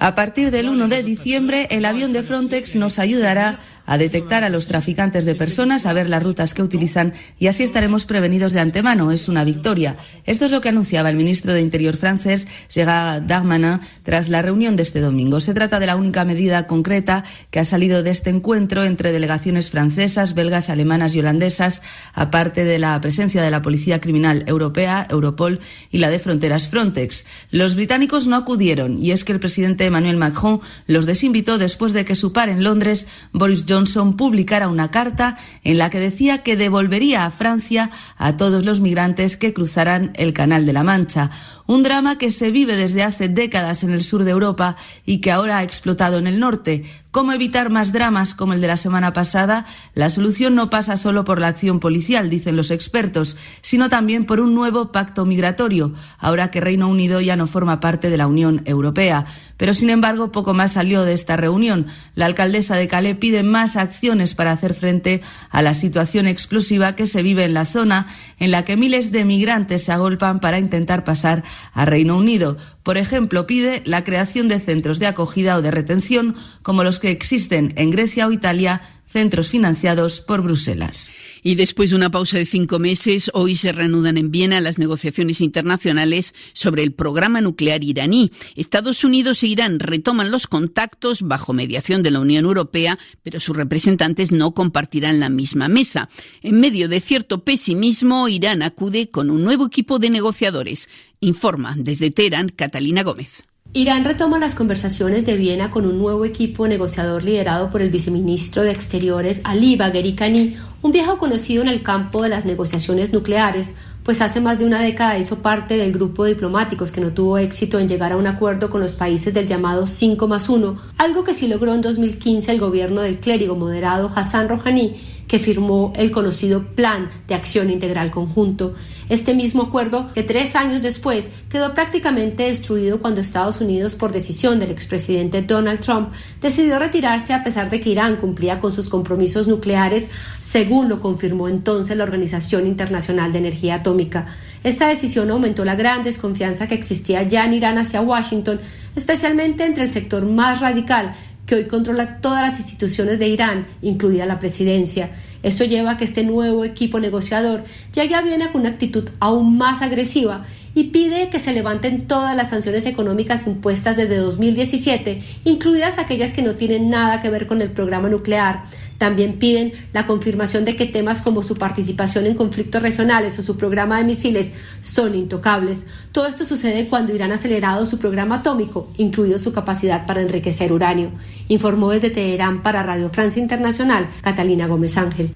A 0.00 0.14
partir 0.16 0.50
del 0.50 0.68
1 0.68 0.88
de 0.88 1.02
diciembre, 1.04 1.68
el 1.70 1.84
avión 1.84 2.12
de 2.12 2.24
Frontex 2.24 2.74
nos 2.74 2.98
ayudará 2.98 3.60
a 3.86 3.98
detectar 3.98 4.44
a 4.44 4.50
los 4.50 4.66
traficantes 4.66 5.24
de 5.24 5.34
personas, 5.34 5.86
a 5.86 5.92
ver 5.92 6.08
las 6.08 6.22
rutas 6.22 6.54
que 6.54 6.62
utilizan 6.62 7.14
y 7.38 7.46
así 7.46 7.62
estaremos 7.62 8.04
prevenidos 8.04 8.52
de 8.52 8.60
antemano. 8.60 9.12
Es 9.12 9.28
una 9.28 9.44
victoria. 9.44 9.96
Esto 10.24 10.44
es 10.44 10.50
lo 10.50 10.60
que 10.60 10.68
anunciaba 10.68 11.08
el 11.08 11.16
ministro 11.16 11.52
de 11.52 11.62
Interior 11.62 11.96
francés, 11.96 12.48
Gérard 12.68 13.22
Darmanin, 13.22 13.80
tras 14.02 14.28
la 14.28 14.42
reunión 14.42 14.76
de 14.76 14.82
este 14.82 15.00
domingo. 15.00 15.40
Se 15.40 15.54
trata 15.54 15.78
de 15.78 15.86
la 15.86 15.96
única 15.96 16.24
medida 16.24 16.66
concreta 16.66 17.24
que 17.50 17.60
ha 17.60 17.64
salido 17.64 18.02
de 18.02 18.10
este 18.10 18.30
encuentro 18.30 18.84
entre 18.84 19.12
delegaciones 19.12 19.70
francesas, 19.70 20.34
belgas, 20.34 20.68
alemanas 20.68 21.14
y 21.14 21.20
holandesas, 21.20 21.82
aparte 22.12 22.64
de 22.64 22.78
la 22.78 23.00
presencia 23.00 23.42
de 23.42 23.50
la 23.50 23.62
Policía 23.62 24.00
Criminal 24.00 24.44
Europea, 24.46 25.06
Europol 25.10 25.60
y 25.90 25.98
la 25.98 26.10
de 26.10 26.18
Fronteras 26.18 26.68
Frontex. 26.68 27.24
Los 27.50 27.74
británicos 27.76 28.26
no 28.26 28.36
acudieron 28.36 29.02
y 29.02 29.12
es 29.12 29.24
que 29.24 29.32
el 29.32 29.40
presidente 29.40 29.86
Emmanuel 29.86 30.16
Macron 30.16 30.60
los 30.86 31.06
desinvitó 31.06 31.58
después 31.58 31.92
de 31.92 32.04
que 32.04 32.14
su 32.14 32.32
par 32.32 32.48
en 32.48 32.64
Londres, 32.64 33.06
Boris 33.32 33.64
Johnson, 33.68 33.75
Johnson 33.76 34.16
publicara 34.16 34.68
una 34.68 34.90
carta 34.90 35.36
en 35.62 35.76
la 35.76 35.90
que 35.90 36.00
decía 36.00 36.42
que 36.42 36.56
devolvería 36.56 37.26
a 37.26 37.30
Francia 37.30 37.90
a 38.16 38.38
todos 38.38 38.64
los 38.64 38.80
migrantes 38.80 39.36
que 39.36 39.52
cruzaran 39.52 40.12
el 40.14 40.32
Canal 40.32 40.64
de 40.64 40.72
la 40.72 40.82
Mancha. 40.82 41.30
Un 41.66 41.82
drama 41.82 42.16
que 42.16 42.30
se 42.30 42.50
vive 42.50 42.76
desde 42.76 43.02
hace 43.02 43.28
décadas 43.28 43.82
en 43.82 43.90
el 43.90 44.04
sur 44.04 44.22
de 44.22 44.30
Europa 44.30 44.76
y 45.04 45.18
que 45.18 45.32
ahora 45.32 45.58
ha 45.58 45.62
explotado 45.64 46.18
en 46.18 46.28
el 46.28 46.38
norte. 46.38 46.84
¿Cómo 47.10 47.32
evitar 47.32 47.70
más 47.70 47.92
dramas 47.92 48.34
como 48.34 48.52
el 48.52 48.60
de 48.60 48.66
la 48.66 48.76
semana 48.76 49.14
pasada? 49.14 49.64
La 49.94 50.10
solución 50.10 50.54
no 50.54 50.68
pasa 50.68 50.98
solo 50.98 51.24
por 51.24 51.40
la 51.40 51.48
acción 51.48 51.80
policial, 51.80 52.28
dicen 52.28 52.56
los 52.56 52.70
expertos, 52.70 53.38
sino 53.62 53.88
también 53.88 54.26
por 54.26 54.38
un 54.38 54.54
nuevo 54.54 54.92
pacto 54.92 55.24
migratorio, 55.24 55.94
ahora 56.18 56.50
que 56.50 56.60
Reino 56.60 56.88
Unido 56.88 57.22
ya 57.22 57.34
no 57.34 57.46
forma 57.46 57.80
parte 57.80 58.10
de 58.10 58.18
la 58.18 58.26
Unión 58.26 58.60
Europea. 58.66 59.24
Pero, 59.56 59.72
sin 59.72 59.88
embargo, 59.88 60.30
poco 60.30 60.52
más 60.52 60.72
salió 60.72 61.04
de 61.04 61.14
esta 61.14 61.38
reunión. 61.38 61.86
La 62.14 62.26
alcaldesa 62.26 62.76
de 62.76 62.86
Calais 62.86 63.16
pide 63.16 63.42
más 63.42 63.76
acciones 63.76 64.34
para 64.34 64.52
hacer 64.52 64.74
frente 64.74 65.22
a 65.50 65.62
la 65.62 65.72
situación 65.72 66.26
explosiva 66.26 66.96
que 66.96 67.06
se 67.06 67.22
vive 67.22 67.44
en 67.44 67.54
la 67.54 67.64
zona, 67.64 68.08
en 68.38 68.50
la 68.50 68.66
que 68.66 68.76
miles 68.76 69.10
de 69.10 69.24
migrantes 69.24 69.84
se 69.84 69.92
agolpan 69.92 70.38
para 70.40 70.58
intentar 70.58 71.02
pasar 71.02 71.44
a 71.72 71.84
Reino 71.84 72.16
Unido. 72.16 72.56
Por 72.82 72.98
ejemplo, 72.98 73.46
pide 73.46 73.82
la 73.84 74.04
creación 74.04 74.48
de 74.48 74.60
centros 74.60 74.98
de 74.98 75.06
acogida 75.06 75.56
o 75.56 75.62
de 75.62 75.70
retención 75.70 76.36
como 76.62 76.84
los 76.84 76.98
que 76.98 77.10
existen 77.10 77.72
en 77.76 77.90
Grecia 77.90 78.26
o 78.26 78.32
Italia 78.32 78.82
centros 79.06 79.48
financiados 79.48 80.20
por 80.20 80.42
Bruselas. 80.42 81.10
Y 81.42 81.54
después 81.54 81.90
de 81.90 81.96
una 81.96 82.10
pausa 82.10 82.38
de 82.38 82.46
cinco 82.46 82.78
meses, 82.78 83.30
hoy 83.34 83.56
se 83.56 83.72
reanudan 83.72 84.18
en 84.18 84.30
Viena 84.30 84.60
las 84.60 84.78
negociaciones 84.78 85.40
internacionales 85.40 86.34
sobre 86.52 86.82
el 86.82 86.92
programa 86.92 87.40
nuclear 87.40 87.84
iraní. 87.84 88.30
Estados 88.56 89.04
Unidos 89.04 89.42
e 89.42 89.48
Irán 89.48 89.78
retoman 89.78 90.30
los 90.30 90.46
contactos 90.46 91.22
bajo 91.22 91.52
mediación 91.52 92.02
de 92.02 92.10
la 92.10 92.20
Unión 92.20 92.44
Europea, 92.44 92.98
pero 93.22 93.40
sus 93.40 93.56
representantes 93.56 94.32
no 94.32 94.52
compartirán 94.52 95.20
la 95.20 95.28
misma 95.28 95.68
mesa. 95.68 96.08
En 96.42 96.60
medio 96.60 96.88
de 96.88 97.00
cierto 97.00 97.44
pesimismo, 97.44 98.28
Irán 98.28 98.62
acude 98.62 99.10
con 99.10 99.30
un 99.30 99.44
nuevo 99.44 99.66
equipo 99.66 99.98
de 99.98 100.10
negociadores. 100.10 100.88
Informa 101.20 101.74
desde 101.78 102.10
Teherán 102.10 102.48
Catalina 102.48 103.02
Gómez. 103.02 103.44
Irán 103.76 104.06
retoma 104.06 104.38
las 104.38 104.54
conversaciones 104.54 105.26
de 105.26 105.36
Viena 105.36 105.70
con 105.70 105.84
un 105.84 105.98
nuevo 105.98 106.24
equipo 106.24 106.66
negociador 106.66 107.22
liderado 107.22 107.68
por 107.68 107.82
el 107.82 107.90
viceministro 107.90 108.62
de 108.62 108.70
Exteriores 108.70 109.42
Ali 109.44 109.76
Bagheri 109.76 110.14
Kani, 110.14 110.56
un 110.80 110.92
viejo 110.92 111.18
conocido 111.18 111.60
en 111.60 111.68
el 111.68 111.82
campo 111.82 112.22
de 112.22 112.30
las 112.30 112.46
negociaciones 112.46 113.12
nucleares, 113.12 113.74
pues 114.02 114.22
hace 114.22 114.40
más 114.40 114.58
de 114.58 114.64
una 114.64 114.80
década 114.80 115.18
hizo 115.18 115.42
parte 115.42 115.76
del 115.76 115.92
grupo 115.92 116.24
de 116.24 116.32
diplomáticos 116.32 116.90
que 116.90 117.02
no 117.02 117.12
tuvo 117.12 117.36
éxito 117.36 117.78
en 117.78 117.86
llegar 117.86 118.12
a 118.12 118.16
un 118.16 118.26
acuerdo 118.26 118.70
con 118.70 118.80
los 118.80 118.94
países 118.94 119.34
del 119.34 119.46
llamado 119.46 119.86
5 119.86 120.26
más 120.26 120.48
1, 120.48 120.78
algo 120.96 121.24
que 121.24 121.34
sí 121.34 121.46
logró 121.46 121.74
en 121.74 121.82
2015 121.82 122.52
el 122.52 122.58
gobierno 122.58 123.02
del 123.02 123.18
clérigo 123.18 123.56
moderado 123.56 124.10
Hassan 124.14 124.48
Rouhani, 124.48 124.96
que 125.28 125.38
firmó 125.38 125.92
el 125.96 126.10
conocido 126.10 126.64
Plan 126.74 127.08
de 127.26 127.34
Acción 127.34 127.70
Integral 127.70 128.10
Conjunto. 128.10 128.74
Este 129.08 129.34
mismo 129.34 129.64
acuerdo 129.64 130.12
que 130.12 130.22
tres 130.22 130.56
años 130.56 130.82
después 130.82 131.30
quedó 131.48 131.74
prácticamente 131.74 132.44
destruido 132.44 133.00
cuando 133.00 133.20
Estados 133.20 133.60
Unidos, 133.60 133.94
por 133.94 134.12
decisión 134.12 134.58
del 134.58 134.70
expresidente 134.70 135.42
Donald 135.42 135.80
Trump, 135.80 136.12
decidió 136.40 136.78
retirarse 136.78 137.32
a 137.32 137.42
pesar 137.42 137.70
de 137.70 137.80
que 137.80 137.90
Irán 137.90 138.16
cumplía 138.16 138.60
con 138.60 138.72
sus 138.72 138.88
compromisos 138.88 139.48
nucleares, 139.48 140.10
según 140.42 140.88
lo 140.88 141.00
confirmó 141.00 141.48
entonces 141.48 141.96
la 141.96 142.04
Organización 142.04 142.66
Internacional 142.66 143.32
de 143.32 143.38
Energía 143.38 143.76
Atómica. 143.76 144.26
Esta 144.64 144.88
decisión 144.88 145.30
aumentó 145.30 145.64
la 145.64 145.76
gran 145.76 146.02
desconfianza 146.02 146.66
que 146.66 146.74
existía 146.74 147.22
ya 147.22 147.44
en 147.44 147.54
Irán 147.54 147.78
hacia 147.78 148.00
Washington, 148.00 148.60
especialmente 148.96 149.64
entre 149.64 149.84
el 149.84 149.92
sector 149.92 150.24
más 150.26 150.60
radical 150.60 151.14
que 151.46 151.54
hoy 151.54 151.64
controla 151.66 152.20
todas 152.20 152.42
las 152.42 152.58
instituciones 152.58 153.18
de 153.18 153.28
Irán, 153.28 153.66
incluida 153.80 154.26
la 154.26 154.38
presidencia. 154.38 155.10
Esto 155.42 155.64
lleva 155.64 155.92
a 155.92 155.96
que 155.96 156.04
este 156.04 156.24
nuevo 156.24 156.64
equipo 156.64 156.98
negociador 156.98 157.64
llegue 157.94 158.14
a 158.14 158.22
Viena 158.22 158.50
con 158.50 158.62
una 158.62 158.70
actitud 158.70 159.08
aún 159.20 159.56
más 159.56 159.80
agresiva 159.80 160.44
y 160.76 160.84
pide 160.84 161.30
que 161.30 161.38
se 161.38 161.54
levanten 161.54 162.06
todas 162.06 162.36
las 162.36 162.50
sanciones 162.50 162.84
económicas 162.84 163.46
impuestas 163.46 163.96
desde 163.96 164.18
2017, 164.18 165.22
incluidas 165.44 165.98
aquellas 165.98 166.34
que 166.34 166.42
no 166.42 166.54
tienen 166.54 166.90
nada 166.90 167.22
que 167.22 167.30
ver 167.30 167.46
con 167.46 167.62
el 167.62 167.70
programa 167.70 168.10
nuclear. 168.10 168.64
También 168.98 169.38
piden 169.38 169.72
la 169.94 170.04
confirmación 170.04 170.66
de 170.66 170.76
que 170.76 170.84
temas 170.84 171.22
como 171.22 171.42
su 171.42 171.54
participación 171.54 172.26
en 172.26 172.34
conflictos 172.34 172.82
regionales 172.82 173.38
o 173.38 173.42
su 173.42 173.56
programa 173.56 173.96
de 173.96 174.04
misiles 174.04 174.52
son 174.82 175.14
intocables. 175.14 175.86
Todo 176.12 176.26
esto 176.26 176.44
sucede 176.44 176.88
cuando 176.88 177.14
Irán 177.14 177.32
ha 177.32 177.36
acelerado 177.36 177.86
su 177.86 177.98
programa 177.98 178.36
atómico, 178.36 178.92
incluido 178.98 179.38
su 179.38 179.54
capacidad 179.54 180.04
para 180.06 180.20
enriquecer 180.20 180.74
uranio. 180.74 181.10
Informó 181.48 181.88
desde 181.88 182.10
Teherán 182.10 182.62
para 182.62 182.82
Radio 182.82 183.08
Francia 183.08 183.40
Internacional 183.40 184.10
Catalina 184.20 184.66
Gómez 184.66 184.98
Ángel. 184.98 185.34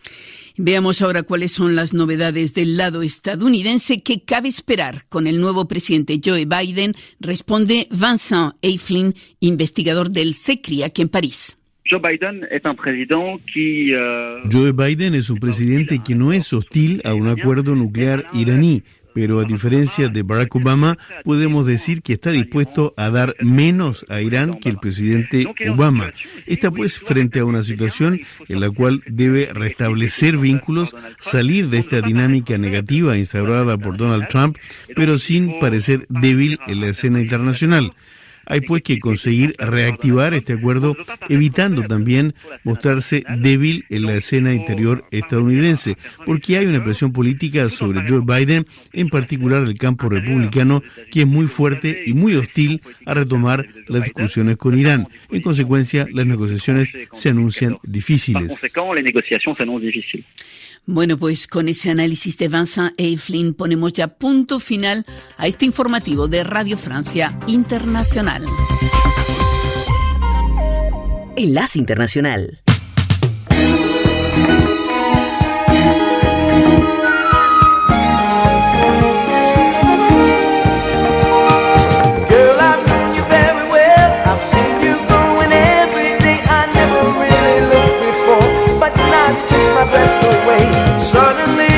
Veamos 0.63 1.01
ahora 1.01 1.23
cuáles 1.23 1.53
son 1.53 1.75
las 1.75 1.95
novedades 1.95 2.53
del 2.53 2.77
lado 2.77 3.01
estadounidense. 3.01 4.03
Que 4.03 4.25
cabe 4.25 4.51
esperar 4.51 5.07
con 5.09 5.27
el 5.27 5.41
nuevo 5.41 5.67
presidente 5.67 6.21
Joe 6.23 6.45
Biden, 6.45 6.93
responde 7.19 7.89
Vincent 7.91 8.53
Eiflin, 8.61 9.15
investigador 9.41 10.11
del 10.11 10.35
CECRI 10.35 10.83
aquí 10.83 11.01
en 11.01 11.09
París. 11.09 11.57
Joe 11.89 11.99
Biden 11.99 12.47
es 12.51 12.63
un 12.63 12.77
presidente 12.77 13.17
uh, 13.17 14.49
Joe 14.53 14.73
Biden 14.73 15.15
es 15.15 15.31
un 15.31 15.39
presidente 15.39 16.03
que 16.05 16.15
no 16.15 16.31
es 16.31 16.53
hostil 16.53 17.01
a 17.07 17.15
un 17.15 17.29
acuerdo 17.29 17.75
nuclear 17.75 18.27
iraní, 18.35 18.83
pero 19.15 19.41
a 19.41 19.45
diferencia 19.45 20.09
de 20.09 20.23
Barack 20.23 20.55
Obama, 20.57 20.99
podemos 21.25 21.67
decir 21.67 22.03
que 22.03 22.15
está 22.15 22.31
dispuesto 22.31 22.95
a 22.97 23.11
dar 23.11 23.35
menos 23.41 24.05
a 24.09 24.21
Irán 24.21 24.59
que 24.61 24.69
el 24.69 24.79
presidente 24.79 25.47
Obama. 25.71 26.13
Está 26.47 26.71
pues 26.71 26.99
frente 26.99 27.41
a 27.41 27.45
una 27.45 27.63
situación 27.63 28.21
en 28.49 28.61
la 28.61 28.71
cual 28.71 29.03
debe 29.07 29.51
restablecer 29.53 30.37
vínculos, 30.39 30.95
salir 31.19 31.69
de 31.69 31.79
esta 31.79 32.01
dinámica 32.01 32.59
negativa 32.59 33.17
instaurada 33.17 33.79
por 33.79 33.97
Donald 33.97 34.29
Trump, 34.29 34.57
pero 34.95 35.19
sin 35.19 35.59
parecer 35.59 36.07
débil 36.09 36.59
en 36.67 36.81
la 36.81 36.89
escena 36.89 37.21
internacional. 37.21 37.93
Hay 38.47 38.63
pues 38.63 38.83
que 38.83 38.99
conseguir 38.99 39.55
reactivar 39.59 40.35
este 40.35 40.55
acuerdo, 40.55 40.97
evitando 41.29 41.83
también 41.83 42.35
mostrarse 42.65 43.25
débil 43.39 43.85
en 43.91 44.03
la 44.03 44.15
escena 44.15 44.53
interior 44.53 45.05
estadounidense, 45.11 45.97
porque 46.27 46.59
hay 46.59 46.67
una 46.67 46.83
presión 46.83 47.13
política 47.13 47.69
sobre 47.69 48.07
Joe 48.09 48.23
Biden, 48.25 48.67
en 48.93 49.09
particular 49.09 49.63
el 49.63 49.79
campo 49.79 50.09
republicano, 50.09 50.83
que 51.11 51.21
es 51.21 51.27
muy 51.27 51.47
fuerte 51.47 52.03
y 52.07 52.15
muy 52.15 52.35
hostil 52.35 52.83
a 53.07 53.15
retomar 53.15 53.67
las 53.87 54.05
discusiones 54.05 54.57
con 54.57 54.79
Irán. 54.79 55.09
En 55.31 55.43
consecuencia, 55.43 56.07
las 56.13 56.27
negociaciones 56.27 56.91
se 57.13 57.29
anuncian 57.29 57.79
difíciles. 57.83 58.61
Bueno, 60.87 61.17
pues 61.19 61.47
con 61.47 61.69
ese 61.69 61.91
análisis 61.91 62.37
de 62.39 62.49
Vincent 62.49 62.95
Eiflin 62.99 63.55
ponemos 63.55 63.93
ya 63.93 64.09
punto 64.09 64.59
final 64.61 65.07
a 65.37 65.47
este 65.47 65.67
informativo 65.67 66.27
de 66.29 66.45
Radio 66.45 66.77
Francia 66.77 67.39
Internacional. 67.47 68.45
Enlace 71.37 71.79
Internacional. 71.79 72.61
Here 91.13 91.70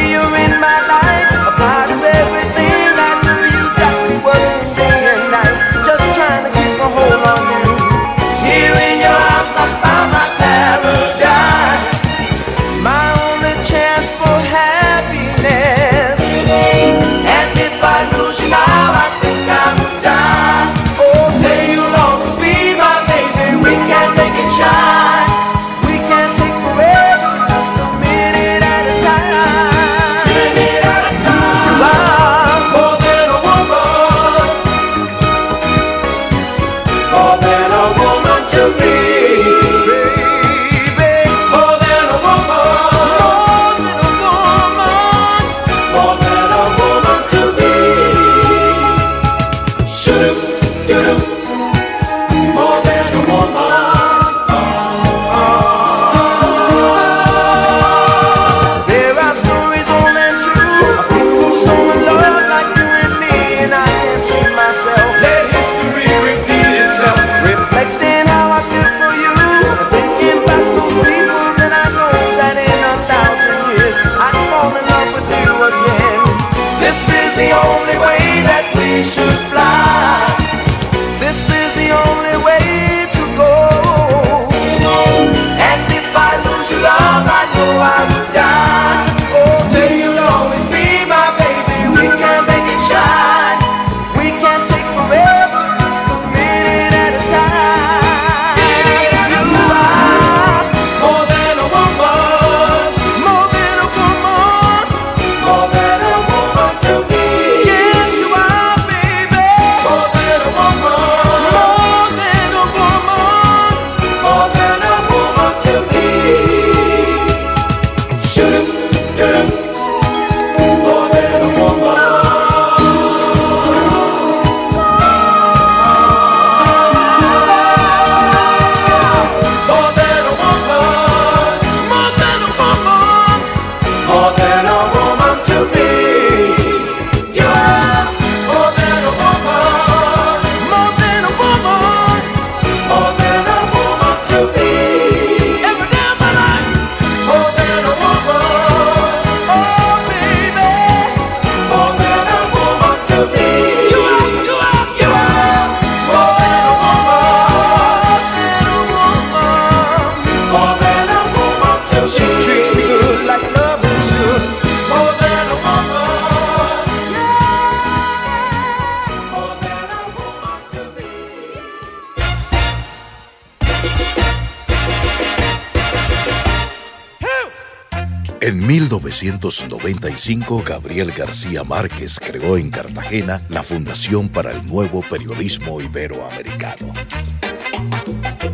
1995, 179.43 180.63
Gabriel 180.65 181.11
García 181.11 181.65
Márquez 181.65 182.21
creó 182.21 182.57
en 182.57 182.71
Cartagena 182.71 183.45
la 183.49 183.65
Fundación 183.65 184.29
para 184.29 184.53
el 184.53 184.65
Nuevo 184.69 185.03
Periodismo 185.03 185.81
Iberoamericano. 185.81 186.93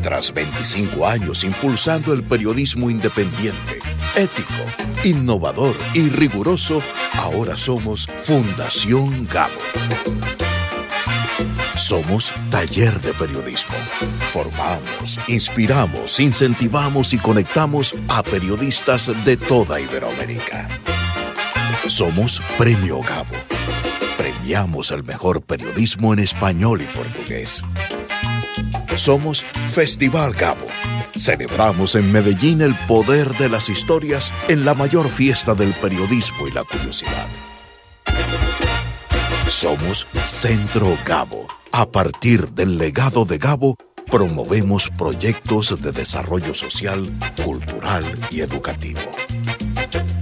Tras 0.03 0.33
25 0.33 1.07
años 1.07 1.45
impulsando 1.45 2.15
el 2.15 2.25
periodismo 2.25 2.89
independiente, 2.89 3.81
ético, 4.17 4.65
innovador 5.05 5.77
y 5.93 6.09
riguroso, 6.09 6.81
ahora 7.19 7.59
somos 7.59 8.07
Fundación 8.23 9.29
Gabo. 9.31 10.48
Somos 11.79 12.35
taller 12.51 12.93
de 13.03 13.15
periodismo. 13.15 13.77
Formamos, 14.33 15.21
inspiramos, 15.29 16.19
incentivamos 16.19 17.15
y 17.15 17.19
conectamos 17.19 17.95
a 18.09 18.25
periodistas 18.25 19.13
de 19.25 19.37
toda 19.37 19.81
Iberoamérica. 19.81 20.69
Somos 21.87 22.43
Premio 22.59 23.01
Gabo. 23.01 23.33
Premiamos 24.17 24.91
el 24.91 25.05
mejor 25.05 25.41
periodismo 25.41 26.13
en 26.13 26.19
español 26.19 26.83
y 26.83 26.87
portugués. 26.87 27.63
Somos 28.97 29.47
Festival 29.71 30.33
Gabo. 30.33 30.67
Celebramos 31.17 31.95
en 31.95 32.11
Medellín 32.11 32.61
el 32.61 32.75
poder 32.89 33.37
de 33.39 33.49
las 33.49 33.69
historias 33.69 34.33
en 34.49 34.65
la 34.65 34.75
mayor 34.75 35.09
fiesta 35.09 35.55
del 35.55 35.73
periodismo 35.75 36.49
y 36.49 36.51
la 36.51 36.65
curiosidad. 36.65 37.29
Somos 39.49 40.09
Centro 40.27 40.99
Gabo. 41.07 41.58
A 41.79 41.93
partir 41.93 42.51
del 42.55 42.77
legado 42.77 43.25
de 43.25 43.39
Gabo, 43.39 43.77
promovemos 44.11 44.91
proyectos 44.99 45.81
de 45.81 45.93
desarrollo 45.93 46.53
social, 46.53 47.17
cultural 47.45 48.05
y 48.33 48.41
educativo. 48.41 49.01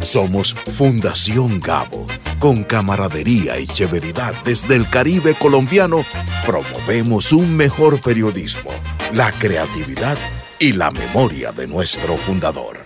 Somos 0.03 0.55
Fundación 0.75 1.59
Gabo. 1.61 2.09
Con 2.41 2.63
camaradería 2.63 3.59
y 3.59 3.67
chéveridad 3.67 4.35
desde 4.45 4.77
el 4.77 4.87
Caribe 4.91 5.35
colombiano, 5.35 6.05
promovemos 6.45 7.33
un 7.33 7.57
mejor 7.57 8.03
periodismo, 8.03 8.73
la 9.15 9.33
creatividad 9.33 10.19
y 10.59 10.73
la 10.73 10.91
memoria 10.91 11.53
de 11.53 11.67
nuestro 11.67 12.19
fundador. 12.19 12.86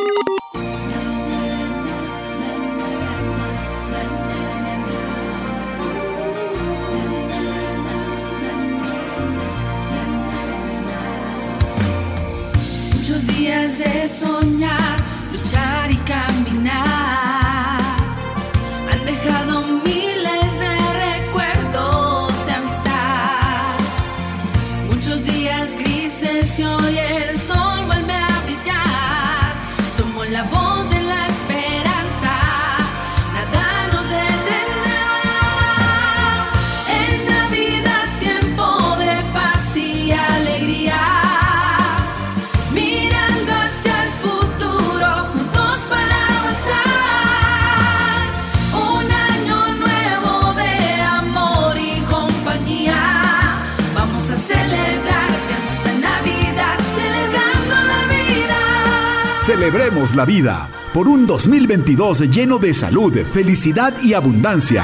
La 60.21 60.25
vida 60.25 60.69
por 60.93 61.07
un 61.07 61.25
2022 61.25 62.29
lleno 62.29 62.59
de 62.59 62.75
salud, 62.75 63.11
felicidad 63.33 63.91
y 64.03 64.13
abundancia. 64.13 64.83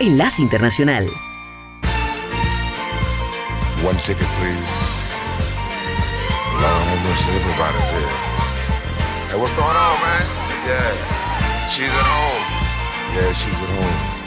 Enlace 0.00 0.40
Internacional. 0.40 1.06
One 3.84 3.98
ticket, 4.06 4.26
please. 4.38 4.74
Lord 6.62 6.84
have 6.88 7.02
mercy, 7.04 7.28
everybody's 7.36 7.90
here. 7.92 8.16
Hey, 9.28 9.38
what's 9.38 9.52
going 9.52 9.76
on, 9.76 10.00
man? 10.00 10.22
Yeah, 10.66 11.68
she's 11.68 11.92
at 11.92 12.06
home. 12.16 12.44
Yeah, 13.14 13.32
she's 13.34 13.52
at 13.52 13.68
home. 13.68 14.17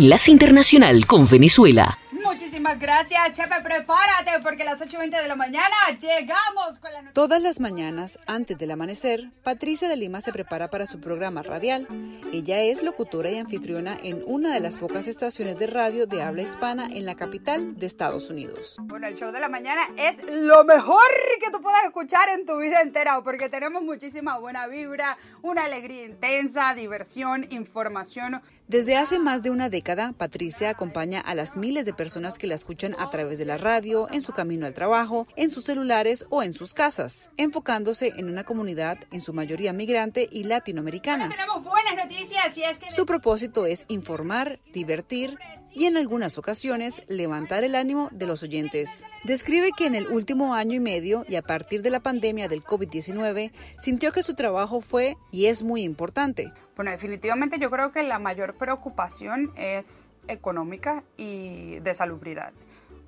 Enlace 0.00 0.30
Internacional 0.30 1.04
con 1.04 1.28
Venezuela. 1.28 1.98
Muchísimas 2.10 2.78
gracias, 2.78 3.32
Chepe. 3.32 3.60
Prepárate 3.62 4.30
porque 4.42 4.62
a 4.62 4.66
las 4.66 4.80
8.20 4.80 5.20
de 5.20 5.28
la 5.28 5.36
mañana 5.36 5.76
llegamos 6.00 6.78
con 6.78 6.90
la 6.90 7.12
Todas 7.12 7.42
las 7.42 7.60
mañanas, 7.60 8.18
antes 8.26 8.56
del 8.56 8.70
amanecer, 8.70 9.30
Patricia 9.42 9.88
de 9.90 9.96
Lima 9.96 10.22
se 10.22 10.32
prepara 10.32 10.70
para 10.70 10.86
su 10.86 11.00
programa 11.00 11.42
radial. 11.42 11.86
Ella 12.32 12.60
es 12.62 12.82
locutora 12.82 13.30
y 13.30 13.36
anfitriona 13.36 13.98
en 14.02 14.22
una 14.24 14.54
de 14.54 14.60
las 14.60 14.78
pocas 14.78 15.06
estaciones 15.06 15.58
de 15.58 15.66
radio 15.66 16.06
de 16.06 16.22
habla 16.22 16.42
hispana 16.42 16.86
en 16.86 17.04
la 17.04 17.14
capital 17.14 17.76
de 17.76 17.84
Estados 17.84 18.30
Unidos. 18.30 18.76
Bueno, 18.80 19.06
el 19.06 19.16
show 19.16 19.32
de 19.32 19.40
la 19.40 19.50
mañana 19.50 19.82
es 19.98 20.24
lo 20.30 20.64
mejor 20.64 21.02
que 21.40 21.50
tú 21.50 21.60
puedas 21.60 21.84
escuchar 21.84 22.30
en 22.30 22.46
tu 22.46 22.58
vida 22.58 22.80
entera 22.80 23.20
porque 23.22 23.50
tenemos 23.50 23.82
muchísima 23.82 24.38
buena 24.38 24.66
vibra, 24.66 25.18
una 25.42 25.64
alegría 25.64 26.06
intensa, 26.06 26.72
diversión, 26.72 27.46
información. 27.50 28.40
Desde 28.70 28.96
hace 28.96 29.18
más 29.18 29.42
de 29.42 29.50
una 29.50 29.68
década, 29.68 30.14
Patricia 30.16 30.70
acompaña 30.70 31.18
a 31.18 31.34
las 31.34 31.56
miles 31.56 31.84
de 31.84 31.92
personas 31.92 32.38
que 32.38 32.46
la 32.46 32.54
escuchan 32.54 32.94
a 33.00 33.10
través 33.10 33.40
de 33.40 33.44
la 33.44 33.56
radio, 33.56 34.06
en 34.12 34.22
su 34.22 34.32
camino 34.32 34.64
al 34.64 34.74
trabajo, 34.74 35.26
en 35.34 35.50
sus 35.50 35.64
celulares 35.64 36.24
o 36.30 36.44
en 36.44 36.54
sus 36.54 36.72
casas, 36.72 37.30
enfocándose 37.36 38.12
en 38.14 38.30
una 38.30 38.44
comunidad 38.44 38.98
en 39.10 39.22
su 39.22 39.32
mayoría 39.32 39.72
migrante 39.72 40.28
y 40.30 40.44
latinoamericana. 40.44 41.28
Tenemos 41.28 41.64
buenas 41.64 41.96
noticias 41.96 42.56
y 42.58 42.62
es 42.62 42.78
que... 42.78 42.92
Su 42.92 43.06
propósito 43.06 43.66
es 43.66 43.86
informar, 43.88 44.60
divertir 44.72 45.36
y 45.72 45.86
en 45.86 45.96
algunas 45.96 46.38
ocasiones 46.38 47.02
levantar 47.08 47.64
el 47.64 47.74
ánimo 47.74 48.08
de 48.12 48.26
los 48.26 48.44
oyentes. 48.44 49.04
Describe 49.24 49.70
que 49.76 49.86
en 49.86 49.96
el 49.96 50.06
último 50.06 50.54
año 50.54 50.76
y 50.76 50.80
medio 50.80 51.24
y 51.28 51.34
a 51.34 51.42
partir 51.42 51.82
de 51.82 51.90
la 51.90 52.00
pandemia 52.00 52.46
del 52.46 52.62
COVID-19 52.62 53.50
sintió 53.78 54.12
que 54.12 54.22
su 54.22 54.34
trabajo 54.34 54.80
fue 54.80 55.16
y 55.32 55.46
es 55.46 55.64
muy 55.64 55.82
importante. 55.82 56.52
Bueno, 56.76 56.90
definitivamente 56.90 57.58
yo 57.58 57.70
creo 57.70 57.92
que 57.92 58.02
la 58.02 58.18
mayor 58.18 58.54
preocupación 58.54 59.52
es 59.56 60.10
económica 60.28 61.02
y 61.16 61.78
de 61.80 61.94
salubridad. 61.94 62.52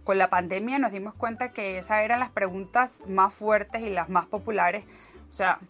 Con 0.04 0.18
la 0.18 0.30
pandemia 0.30 0.78
nos 0.78 0.92
dimos 0.92 1.14
cuenta 1.14 1.52
que 1.52 1.78
esas 1.78 2.02
eran 2.02 2.20
las 2.20 2.30
preguntas 2.30 3.02
más 3.06 3.32
fuertes 3.32 3.82
y 3.82 3.90
las 3.90 4.08
más 4.08 4.26
populares. 4.26 4.84
O 5.30 5.32
sea, 5.32 5.60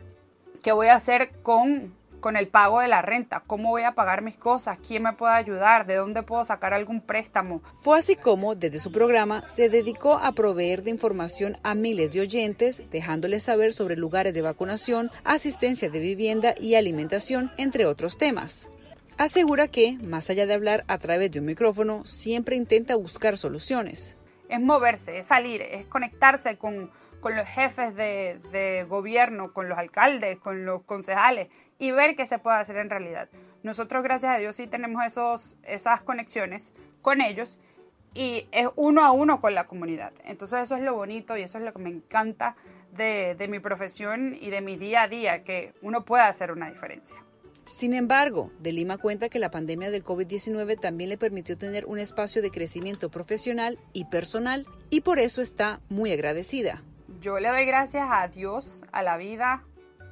¿qué 0.63 0.73
voy 0.73 0.89
a 0.89 0.95
hacer 0.95 1.33
con 1.43 1.95
con 2.23 2.37
el 2.37 2.49
pago 2.49 2.81
de 2.81 2.89
la 2.89 3.03
renta, 3.03 3.43
cómo 3.47 3.71
voy 3.71 3.83
a 3.83 3.95
pagar 3.95 4.23
mis 4.23 4.37
cosas, 4.37 4.79
quién 4.79 5.03
me 5.03 5.13
puede 5.13 5.35
ayudar, 5.35 5.85
de 5.87 5.97
dónde 5.97 6.23
puedo 6.23 6.43
sacar 6.45 6.73
algún 6.73 7.03
préstamo. 7.03 7.61
Fue 7.79 7.99
así 7.99 8.17
como, 8.17 8.55
desde 8.55 8.79
su 8.79 8.93
programa, 8.93 9.47
se 9.49 9.69
dedicó 9.69 10.15
a 10.15 10.33
proveer 10.33 10.85
de 10.85 10.91
información 10.91 11.59
a 11.65 11.75
miles 11.75 12.13
de 12.13 12.21
oyentes, 12.21 12.85
dejándoles 12.91 13.43
saber 13.43 13.75
sobre 13.75 13.97
lugares 13.97 14.33
de 14.33 14.41
vacunación, 14.41 15.11
asistencia 15.25 15.91
de 15.91 15.99
vivienda 15.99 16.55
y 16.57 16.77
alimentación, 16.77 17.51
entre 17.59 17.85
otros 17.85 18.17
temas. 18.17 18.71
Asegura 19.19 19.67
que, 19.69 19.99
más 19.99 20.31
allá 20.31 20.47
de 20.47 20.55
hablar 20.55 20.85
a 20.87 20.99
través 20.99 21.33
de 21.33 21.41
un 21.41 21.47
micrófono, 21.47 22.07
siempre 22.07 22.55
intenta 22.55 22.95
buscar 22.95 23.37
soluciones. 23.37 24.17
Es 24.49 24.61
moverse, 24.61 25.19
es 25.19 25.27
salir, 25.27 25.61
es 25.61 25.87
conectarse 25.87 26.57
con, 26.57 26.91
con 27.21 27.35
los 27.35 27.49
jefes 27.49 27.97
de, 27.97 28.39
de, 28.53 28.85
gobierno, 28.85 29.53
con 29.53 29.69
los 29.69 29.79
alcaldes, 29.79 30.39
con 30.39 30.65
los 30.65 30.83
concejales 30.83 31.49
y 31.83 31.91
ver 31.91 32.15
qué 32.15 32.27
se 32.27 32.39
puede 32.39 32.59
hacer 32.59 32.77
en 32.77 32.89
realidad. 32.89 33.29
Nosotros, 33.65 34.05
gracias 34.05 34.37
a 34.37 34.39
Dios, 34.39 34.55
sí 34.55 34.69
tenemos 34.69 35.05
esos, 35.05 35.57
esas 35.65 36.01
conexiones 36.01 36.73
con 37.03 37.21
ellos 37.21 37.59
y 38.15 38.47
es 38.53 38.69
uno 38.77 39.05
a 39.05 39.11
uno 39.11 39.41
con 39.41 39.57
la 39.57 39.67
comunidad. 39.67 40.13
Entonces 40.25 40.61
eso 40.61 40.77
es 40.77 40.83
lo 40.83 40.95
bonito 40.95 41.37
y 41.37 41.43
eso 41.43 41.59
es 41.59 41.65
lo 41.65 41.73
que 41.73 41.81
me 41.81 41.91
encanta 41.91 42.55
de, 42.93 43.35
de 43.35 43.49
mi 43.49 43.59
profesión 43.59 44.39
y 44.41 44.51
de 44.51 44.61
mi 44.61 44.77
día 44.77 45.03
a 45.03 45.09
día, 45.09 45.43
que 45.43 45.75
uno 45.83 46.05
pueda 46.05 46.29
hacer 46.29 46.53
una 46.53 46.71
diferencia. 46.71 47.17
Sin 47.65 47.95
embargo, 47.95 48.53
De 48.61 48.71
Lima 48.71 48.97
cuenta 48.99 49.29
que 49.29 49.41
la 49.41 49.51
pandemia 49.51 49.91
del 49.91 50.05
COVID-19 50.05 50.79
también 50.79 51.11
le 51.11 51.19
permitió 51.19 51.59
tener 51.59 51.87
un 51.87 51.99
espacio 51.99 52.43
de 52.43 52.53
crecimiento 52.53 53.11
profesional 53.11 53.77
y 53.93 54.05
personal 54.05 54.69
y 54.89 55.01
por 55.01 55.19
eso 55.19 55.43
está 55.43 55.81
muy 55.89 56.13
agradecida. 56.13 56.85
Yo 57.21 57.41
le 57.41 57.49
doy 57.49 57.65
gracias 57.65 58.07
a 58.09 58.29
Dios, 58.29 58.85
a 58.93 59.03
la 59.03 59.17
vida, 59.17 59.65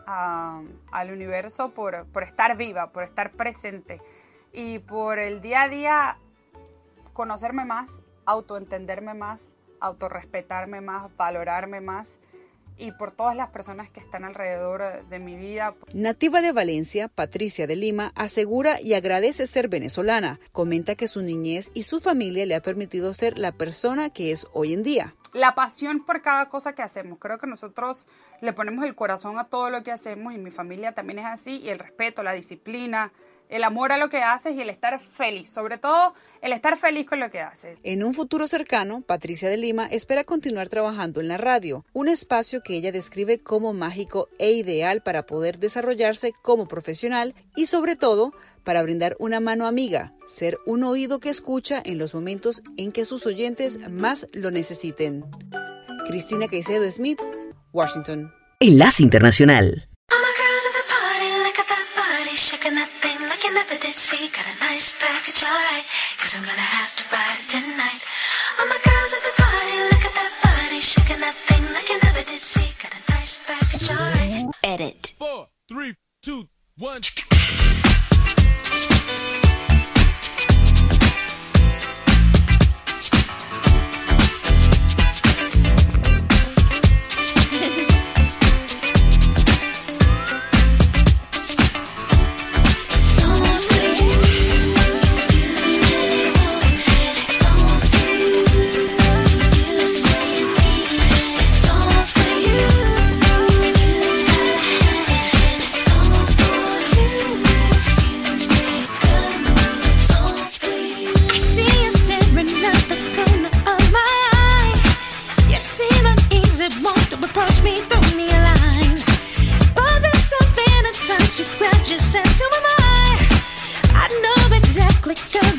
al 0.06 1.10
universo 1.10 1.70
por, 1.70 2.06
por 2.06 2.22
estar 2.22 2.56
viva, 2.56 2.90
por 2.90 3.02
estar 3.04 3.30
presente 3.32 4.00
y 4.52 4.80
por 4.80 5.18
el 5.18 5.40
día 5.40 5.62
a 5.62 5.68
día 5.68 6.18
conocerme 7.12 7.64
más, 7.64 8.00
autoentenderme 8.24 9.14
más, 9.14 9.52
autorrespetarme 9.80 10.80
más, 10.80 11.14
valorarme 11.16 11.80
más 11.80 12.18
y 12.80 12.92
por 12.92 13.12
todas 13.12 13.36
las 13.36 13.50
personas 13.50 13.90
que 13.90 14.00
están 14.00 14.24
alrededor 14.24 15.06
de 15.08 15.18
mi 15.18 15.36
vida. 15.36 15.74
Nativa 15.92 16.40
de 16.40 16.52
Valencia, 16.52 17.08
Patricia 17.08 17.66
de 17.66 17.76
Lima 17.76 18.12
asegura 18.14 18.80
y 18.80 18.94
agradece 18.94 19.46
ser 19.46 19.68
venezolana. 19.68 20.40
Comenta 20.52 20.94
que 20.94 21.06
su 21.06 21.22
niñez 21.22 21.70
y 21.74 21.82
su 21.82 22.00
familia 22.00 22.46
le 22.46 22.54
ha 22.54 22.62
permitido 22.62 23.12
ser 23.12 23.38
la 23.38 23.52
persona 23.52 24.10
que 24.10 24.32
es 24.32 24.46
hoy 24.54 24.72
en 24.72 24.82
día. 24.82 25.14
La 25.32 25.54
pasión 25.54 26.04
por 26.04 26.22
cada 26.22 26.48
cosa 26.48 26.74
que 26.74 26.82
hacemos. 26.82 27.18
Creo 27.18 27.38
que 27.38 27.46
nosotros 27.46 28.08
le 28.40 28.52
ponemos 28.52 28.84
el 28.84 28.94
corazón 28.94 29.38
a 29.38 29.44
todo 29.44 29.70
lo 29.70 29.82
que 29.82 29.92
hacemos 29.92 30.34
y 30.34 30.38
mi 30.38 30.50
familia 30.50 30.92
también 30.92 31.20
es 31.20 31.26
así 31.26 31.58
y 31.58 31.68
el 31.68 31.78
respeto, 31.78 32.22
la 32.22 32.32
disciplina, 32.32 33.12
el 33.50 33.64
amor 33.64 33.92
a 33.92 33.98
lo 33.98 34.08
que 34.08 34.22
haces 34.22 34.54
y 34.54 34.60
el 34.60 34.70
estar 34.70 34.98
feliz, 34.98 35.50
sobre 35.50 35.76
todo 35.76 36.14
el 36.40 36.52
estar 36.52 36.76
feliz 36.78 37.06
con 37.06 37.20
lo 37.20 37.30
que 37.30 37.40
haces. 37.40 37.78
En 37.82 38.02
un 38.02 38.14
futuro 38.14 38.46
cercano, 38.46 39.02
Patricia 39.02 39.50
de 39.50 39.56
Lima 39.56 39.86
espera 39.86 40.24
continuar 40.24 40.68
trabajando 40.68 41.20
en 41.20 41.28
la 41.28 41.36
radio, 41.36 41.84
un 41.92 42.08
espacio 42.08 42.62
que 42.62 42.76
ella 42.76 42.92
describe 42.92 43.42
como 43.42 43.72
mágico 43.72 44.28
e 44.38 44.52
ideal 44.52 45.02
para 45.02 45.26
poder 45.26 45.58
desarrollarse 45.58 46.32
como 46.42 46.66
profesional 46.66 47.34
y 47.56 47.66
sobre 47.66 47.96
todo 47.96 48.32
para 48.64 48.82
brindar 48.82 49.16
una 49.18 49.40
mano 49.40 49.66
amiga, 49.66 50.12
ser 50.26 50.58
un 50.66 50.84
oído 50.84 51.18
que 51.18 51.30
escucha 51.30 51.82
en 51.84 51.98
los 51.98 52.14
momentos 52.14 52.62
en 52.76 52.92
que 52.92 53.04
sus 53.04 53.26
oyentes 53.26 53.78
más 53.90 54.26
lo 54.32 54.50
necesiten. 54.50 55.24
Cristina 56.06 56.46
Caicedo 56.46 56.90
Smith, 56.90 57.20
Washington. 57.72 58.32
Enlace 58.60 59.02
Internacional. 59.02 59.89
See, 64.00 64.28
got 64.28 64.46
a 64.46 64.64
nice 64.64 64.92
package, 64.98 65.42
alright. 65.42 65.84
Cause 66.18 66.34
I'm 66.36 66.42
gonna 66.42 66.70
have 66.78 66.94
to 66.96 67.04
ride 67.12 67.38
it 67.38 67.48
tonight. 67.50 68.02
All 68.58 68.66
my 68.66 68.78
girls 68.84 69.12
at 69.12 69.22
the 69.28 69.34
party, 69.42 69.76
look 69.92 70.04
at 70.08 70.14
that 70.14 70.32
body, 70.42 70.80
shaking 70.80 71.20
that 71.20 71.34
thing 71.48 71.62
like 71.74 71.88
you 71.88 71.98
never 72.02 72.22
did 72.30 72.40
see. 72.40 72.70
Got 72.82 72.92
a 72.94 73.12
nice 73.12 73.40
package, 73.46 73.90
alright. 73.90 74.54
Edit. 74.64 75.14
Four, 75.18 75.48
three, 75.68 75.94
two, 76.22 76.48
one. 76.78 77.00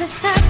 coisa. 0.01 0.40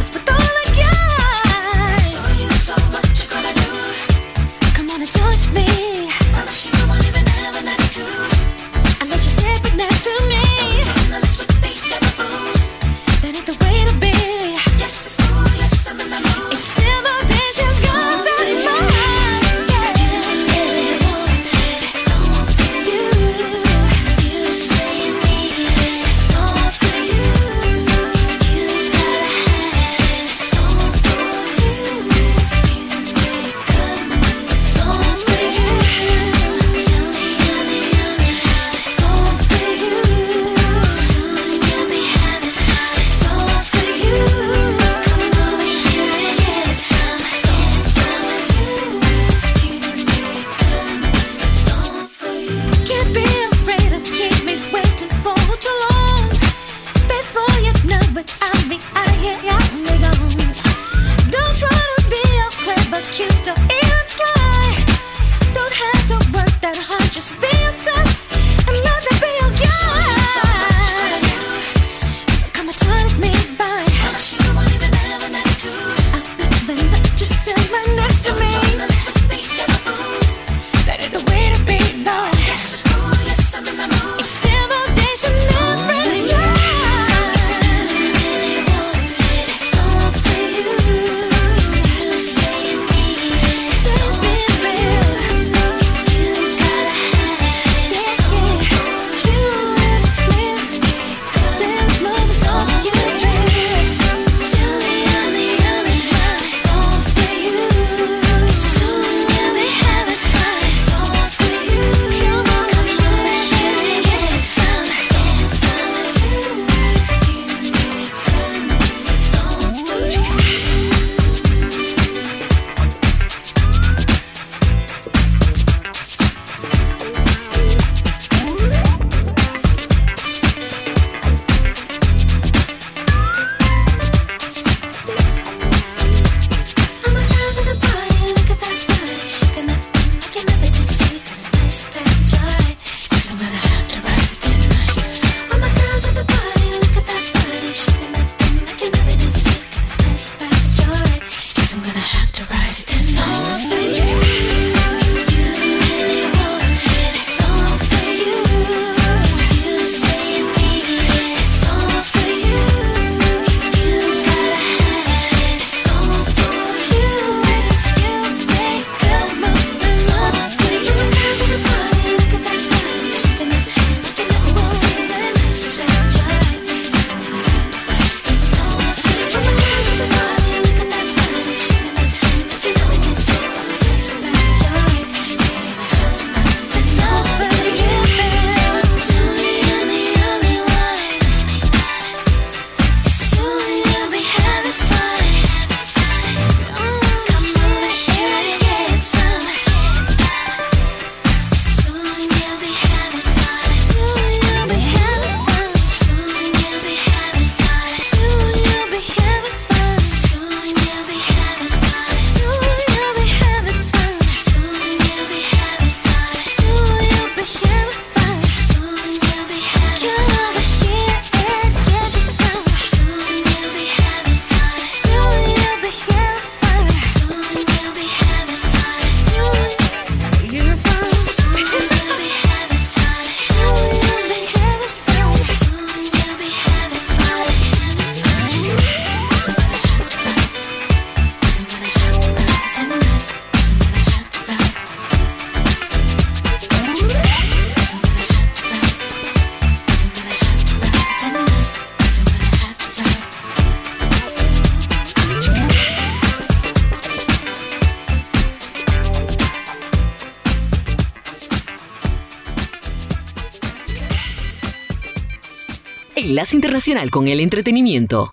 Internacional 266.54 267.10
con 267.10 267.28
el 267.28 267.40
Entretenimiento. 267.40 268.32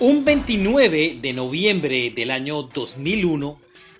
Un 0.00 0.24
29 0.24 1.18
de 1.20 1.32
noviembre 1.32 2.10
del 2.10 2.30
año 2.30 2.62
2001, 2.62 3.58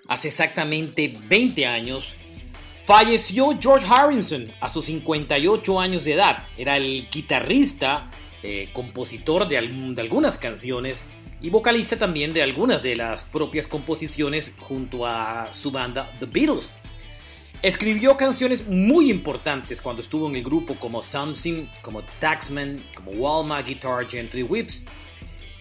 hace 0.09 0.29
exactamente 0.29 1.17
20 1.29 1.67
años, 1.67 2.13
falleció 2.87 3.59
George 3.61 3.87
Harrison 3.89 4.51
a 4.61 4.73
sus 4.73 4.85
58 4.87 5.81
años 5.81 6.05
de 6.05 6.15
edad. 6.15 6.45
Era 6.57 6.77
el 6.77 7.09
guitarrista, 7.11 8.05
eh, 8.43 8.69
compositor 8.73 9.49
de, 9.49 9.61
de 9.61 10.01
algunas 10.01 10.39
canciones 10.39 10.99
y 11.41 11.51
vocalista 11.51 11.99
también 11.99 12.33
de 12.33 12.43
algunas 12.43 12.83
de 12.83 12.97
las 12.97 13.25
propias 13.25 13.67
composiciones 13.67 14.53
junto 14.61 15.07
a 15.07 15.53
su 15.53 15.71
banda 15.71 16.13
The 16.21 16.27
Beatles. 16.27 16.71
Escribió 17.63 18.17
canciones 18.17 18.67
muy 18.69 19.11
importantes 19.11 19.81
cuando 19.81 20.03
estuvo 20.03 20.29
en 20.29 20.37
el 20.37 20.43
grupo 20.43 20.75
como 20.75 21.03
Something, 21.03 21.67
como 21.81 22.03
Taxman, 22.21 22.83
como 22.95 23.13
Walmart 23.13 23.67
Guitar 23.67 24.07
Gentry 24.07 24.43
Whips. 24.43 24.85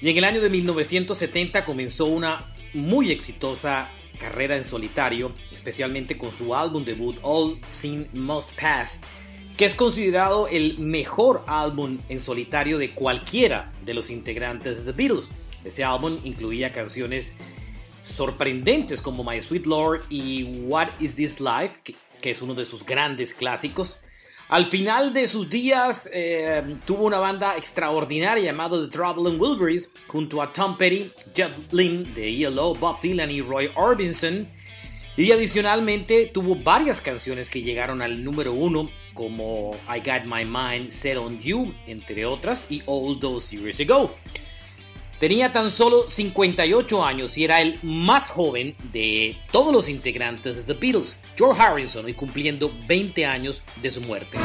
Y 0.02 0.10
en 0.10 0.18
el 0.18 0.26
año 0.26 0.42
de 0.42 0.50
1970 0.50 1.64
comenzó 1.64 2.06
una 2.06 2.54
muy 2.74 3.12
exitosa 3.12 3.90
carrera 4.20 4.58
en 4.58 4.66
solitario, 4.66 5.32
especialmente 5.54 6.18
con 6.18 6.32
su 6.32 6.54
álbum 6.54 6.84
debut 6.84 7.18
All 7.22 7.60
Sin 7.70 8.08
Must 8.14 8.52
Pass, 8.60 9.00
que 9.58 9.66
es 9.66 9.74
considerado 9.74 10.50
el 10.50 10.78
mejor 10.78 11.44
álbum 11.48 12.00
en 12.10 12.20
solitario 12.20 12.78
de 12.78 12.92
cualquiera 12.92 13.72
de 13.86 13.94
los 13.94 14.10
integrantes 14.10 14.78
de 14.78 14.92
The 14.92 14.98
Beatles. 14.98 15.30
Ese 15.64 15.86
álbum 15.86 16.20
incluía 16.26 16.74
canciones 16.74 17.36
sorprendentes 18.06 19.02
como 19.02 19.24
My 19.24 19.42
Sweet 19.42 19.66
Lord 19.66 20.06
y 20.10 20.44
What 20.64 20.90
Is 21.00 21.16
This 21.16 21.40
Life, 21.42 21.82
que, 22.22 22.32
es 22.32 22.42
uno 22.42 22.56
de 22.56 22.66
sus 22.66 22.86
grandes 22.86 23.34
clásicos. 23.34 24.00
Al 24.48 24.68
final 24.68 25.14
de 25.14 25.28
sus 25.28 25.50
días 25.50 26.10
eh, 26.14 26.78
tuvo 26.86 27.06
una 27.06 27.20
banda 27.20 27.58
extraordinaria 27.58 28.46
llamada 28.46 28.80
The 28.80 28.92
Traveling 28.92 29.40
Wilburys 29.40 29.90
junto 30.08 30.42
a 30.42 30.54
Tom 30.54 30.78
Petty, 30.78 31.12
Jeff 31.36 31.52
Lynne 31.72 32.14
de 32.14 32.44
ELO, 32.44 32.76
Bob 32.76 33.02
Dylan 33.02 33.32
y 33.32 33.42
Roy 33.42 33.70
Orbison. 33.76 34.48
Y 35.18 35.32
adicionalmente 35.32 36.30
tuvo 36.34 36.56
varias 36.56 37.00
canciones 37.02 37.50
que 37.50 37.62
llegaron 37.62 38.02
al 38.02 38.24
número 38.24 38.54
uno 38.54 38.90
como 39.14 39.76
I 39.88 40.00
Got 40.00 40.26
My 40.26 40.46
Mind 40.46 40.92
Set 40.92 41.18
On 41.18 41.40
You, 41.40 41.74
entre 41.88 42.26
otras, 42.26 42.66
y 42.70 42.84
All 42.86 43.20
Those 43.20 43.56
Years 43.56 43.80
Ago. 43.80 44.14
Tenía 45.20 45.54
tan 45.54 45.72
solo 45.72 46.10
58 46.10 47.06
años 47.06 47.38
y 47.38 47.46
era 47.46 47.62
el 47.62 47.80
más 47.84 48.30
joven 48.30 48.76
de 48.92 49.38
todos 49.52 49.72
los 49.72 49.88
integrantes 49.88 50.58
de 50.58 50.74
The 50.74 50.80
Beatles, 50.80 51.18
George 51.38 51.62
Harrison, 51.62 52.06
hoy 52.06 52.14
cumpliendo 52.14 52.72
20 52.88 53.26
años 53.26 53.62
de 53.82 53.92
su 53.92 54.02
muerte. 54.02 54.38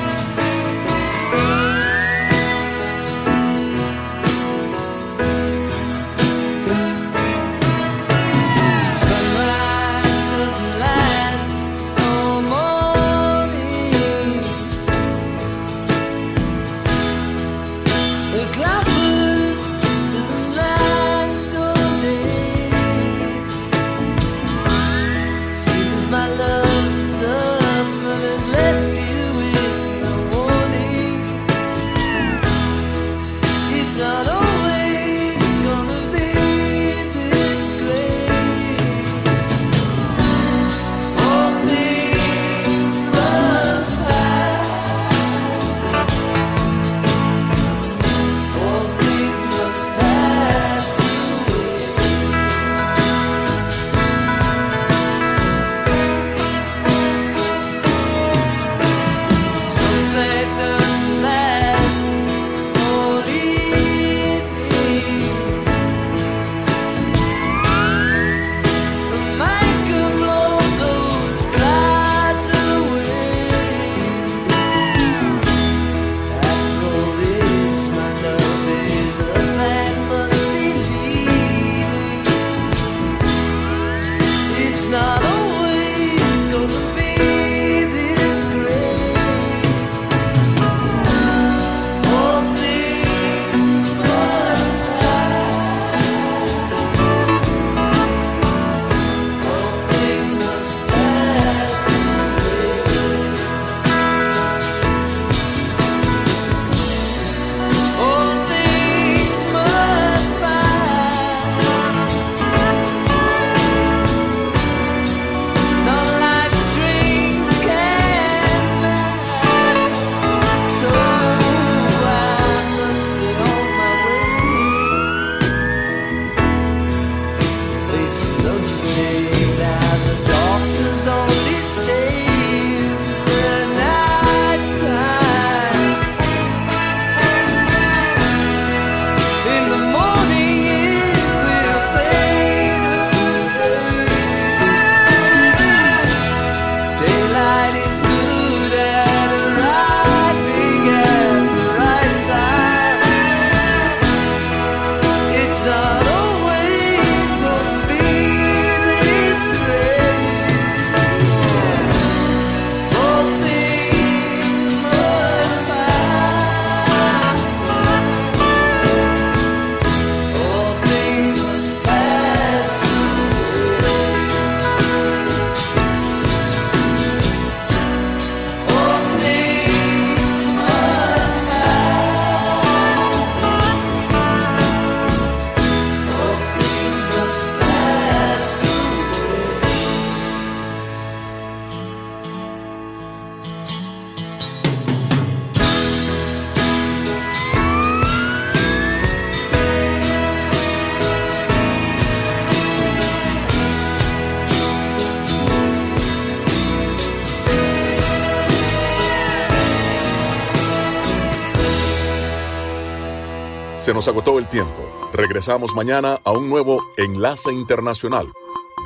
Se 213.91 213.95
nos 213.95 214.07
agotó 214.07 214.39
el 214.39 214.47
tiempo. 214.47 215.11
Regresamos 215.13 215.75
mañana 215.75 216.21
a 216.23 216.31
un 216.31 216.49
nuevo 216.49 216.81
Enlace 216.97 217.51
Internacional. 217.51 218.29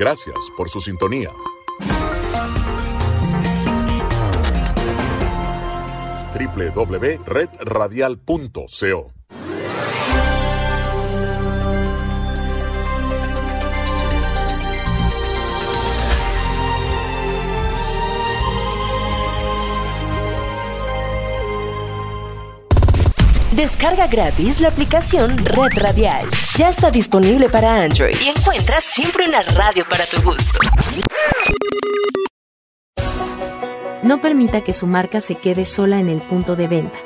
Gracias 0.00 0.34
por 0.56 0.70
su 0.70 0.80
sintonía. 0.80 1.30
www.redradial.co 6.32 9.13
Descarga 23.56 24.08
gratis 24.08 24.60
la 24.60 24.66
aplicación 24.66 25.38
Red 25.38 25.78
Radial. 25.78 26.26
Ya 26.56 26.68
está 26.70 26.90
disponible 26.90 27.48
para 27.48 27.84
Android 27.84 28.16
y 28.20 28.28
encuentras 28.28 28.82
siempre 28.82 29.28
una 29.28 29.42
radio 29.42 29.84
para 29.88 30.04
tu 30.06 30.20
gusto. 30.22 30.58
No 34.02 34.20
permita 34.20 34.62
que 34.62 34.72
su 34.72 34.88
marca 34.88 35.20
se 35.20 35.36
quede 35.36 35.66
sola 35.66 36.00
en 36.00 36.08
el 36.08 36.20
punto 36.20 36.56
de 36.56 36.66
venta. 36.66 36.98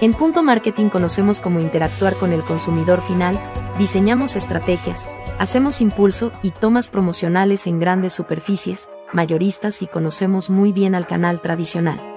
En 0.00 0.12
Punto 0.12 0.42
Marketing 0.42 0.88
conocemos 0.88 1.38
cómo 1.38 1.60
interactuar 1.60 2.14
con 2.14 2.32
el 2.32 2.42
consumidor 2.42 3.00
final, 3.00 3.38
diseñamos 3.78 4.34
estrategias, 4.34 5.06
hacemos 5.38 5.80
impulso 5.80 6.32
y 6.42 6.50
tomas 6.50 6.88
promocionales 6.88 7.68
en 7.68 7.78
grandes 7.78 8.12
superficies, 8.12 8.88
mayoristas 9.12 9.82
y 9.82 9.86
conocemos 9.86 10.50
muy 10.50 10.72
bien 10.72 10.96
al 10.96 11.06
canal 11.06 11.40
tradicional. 11.40 12.13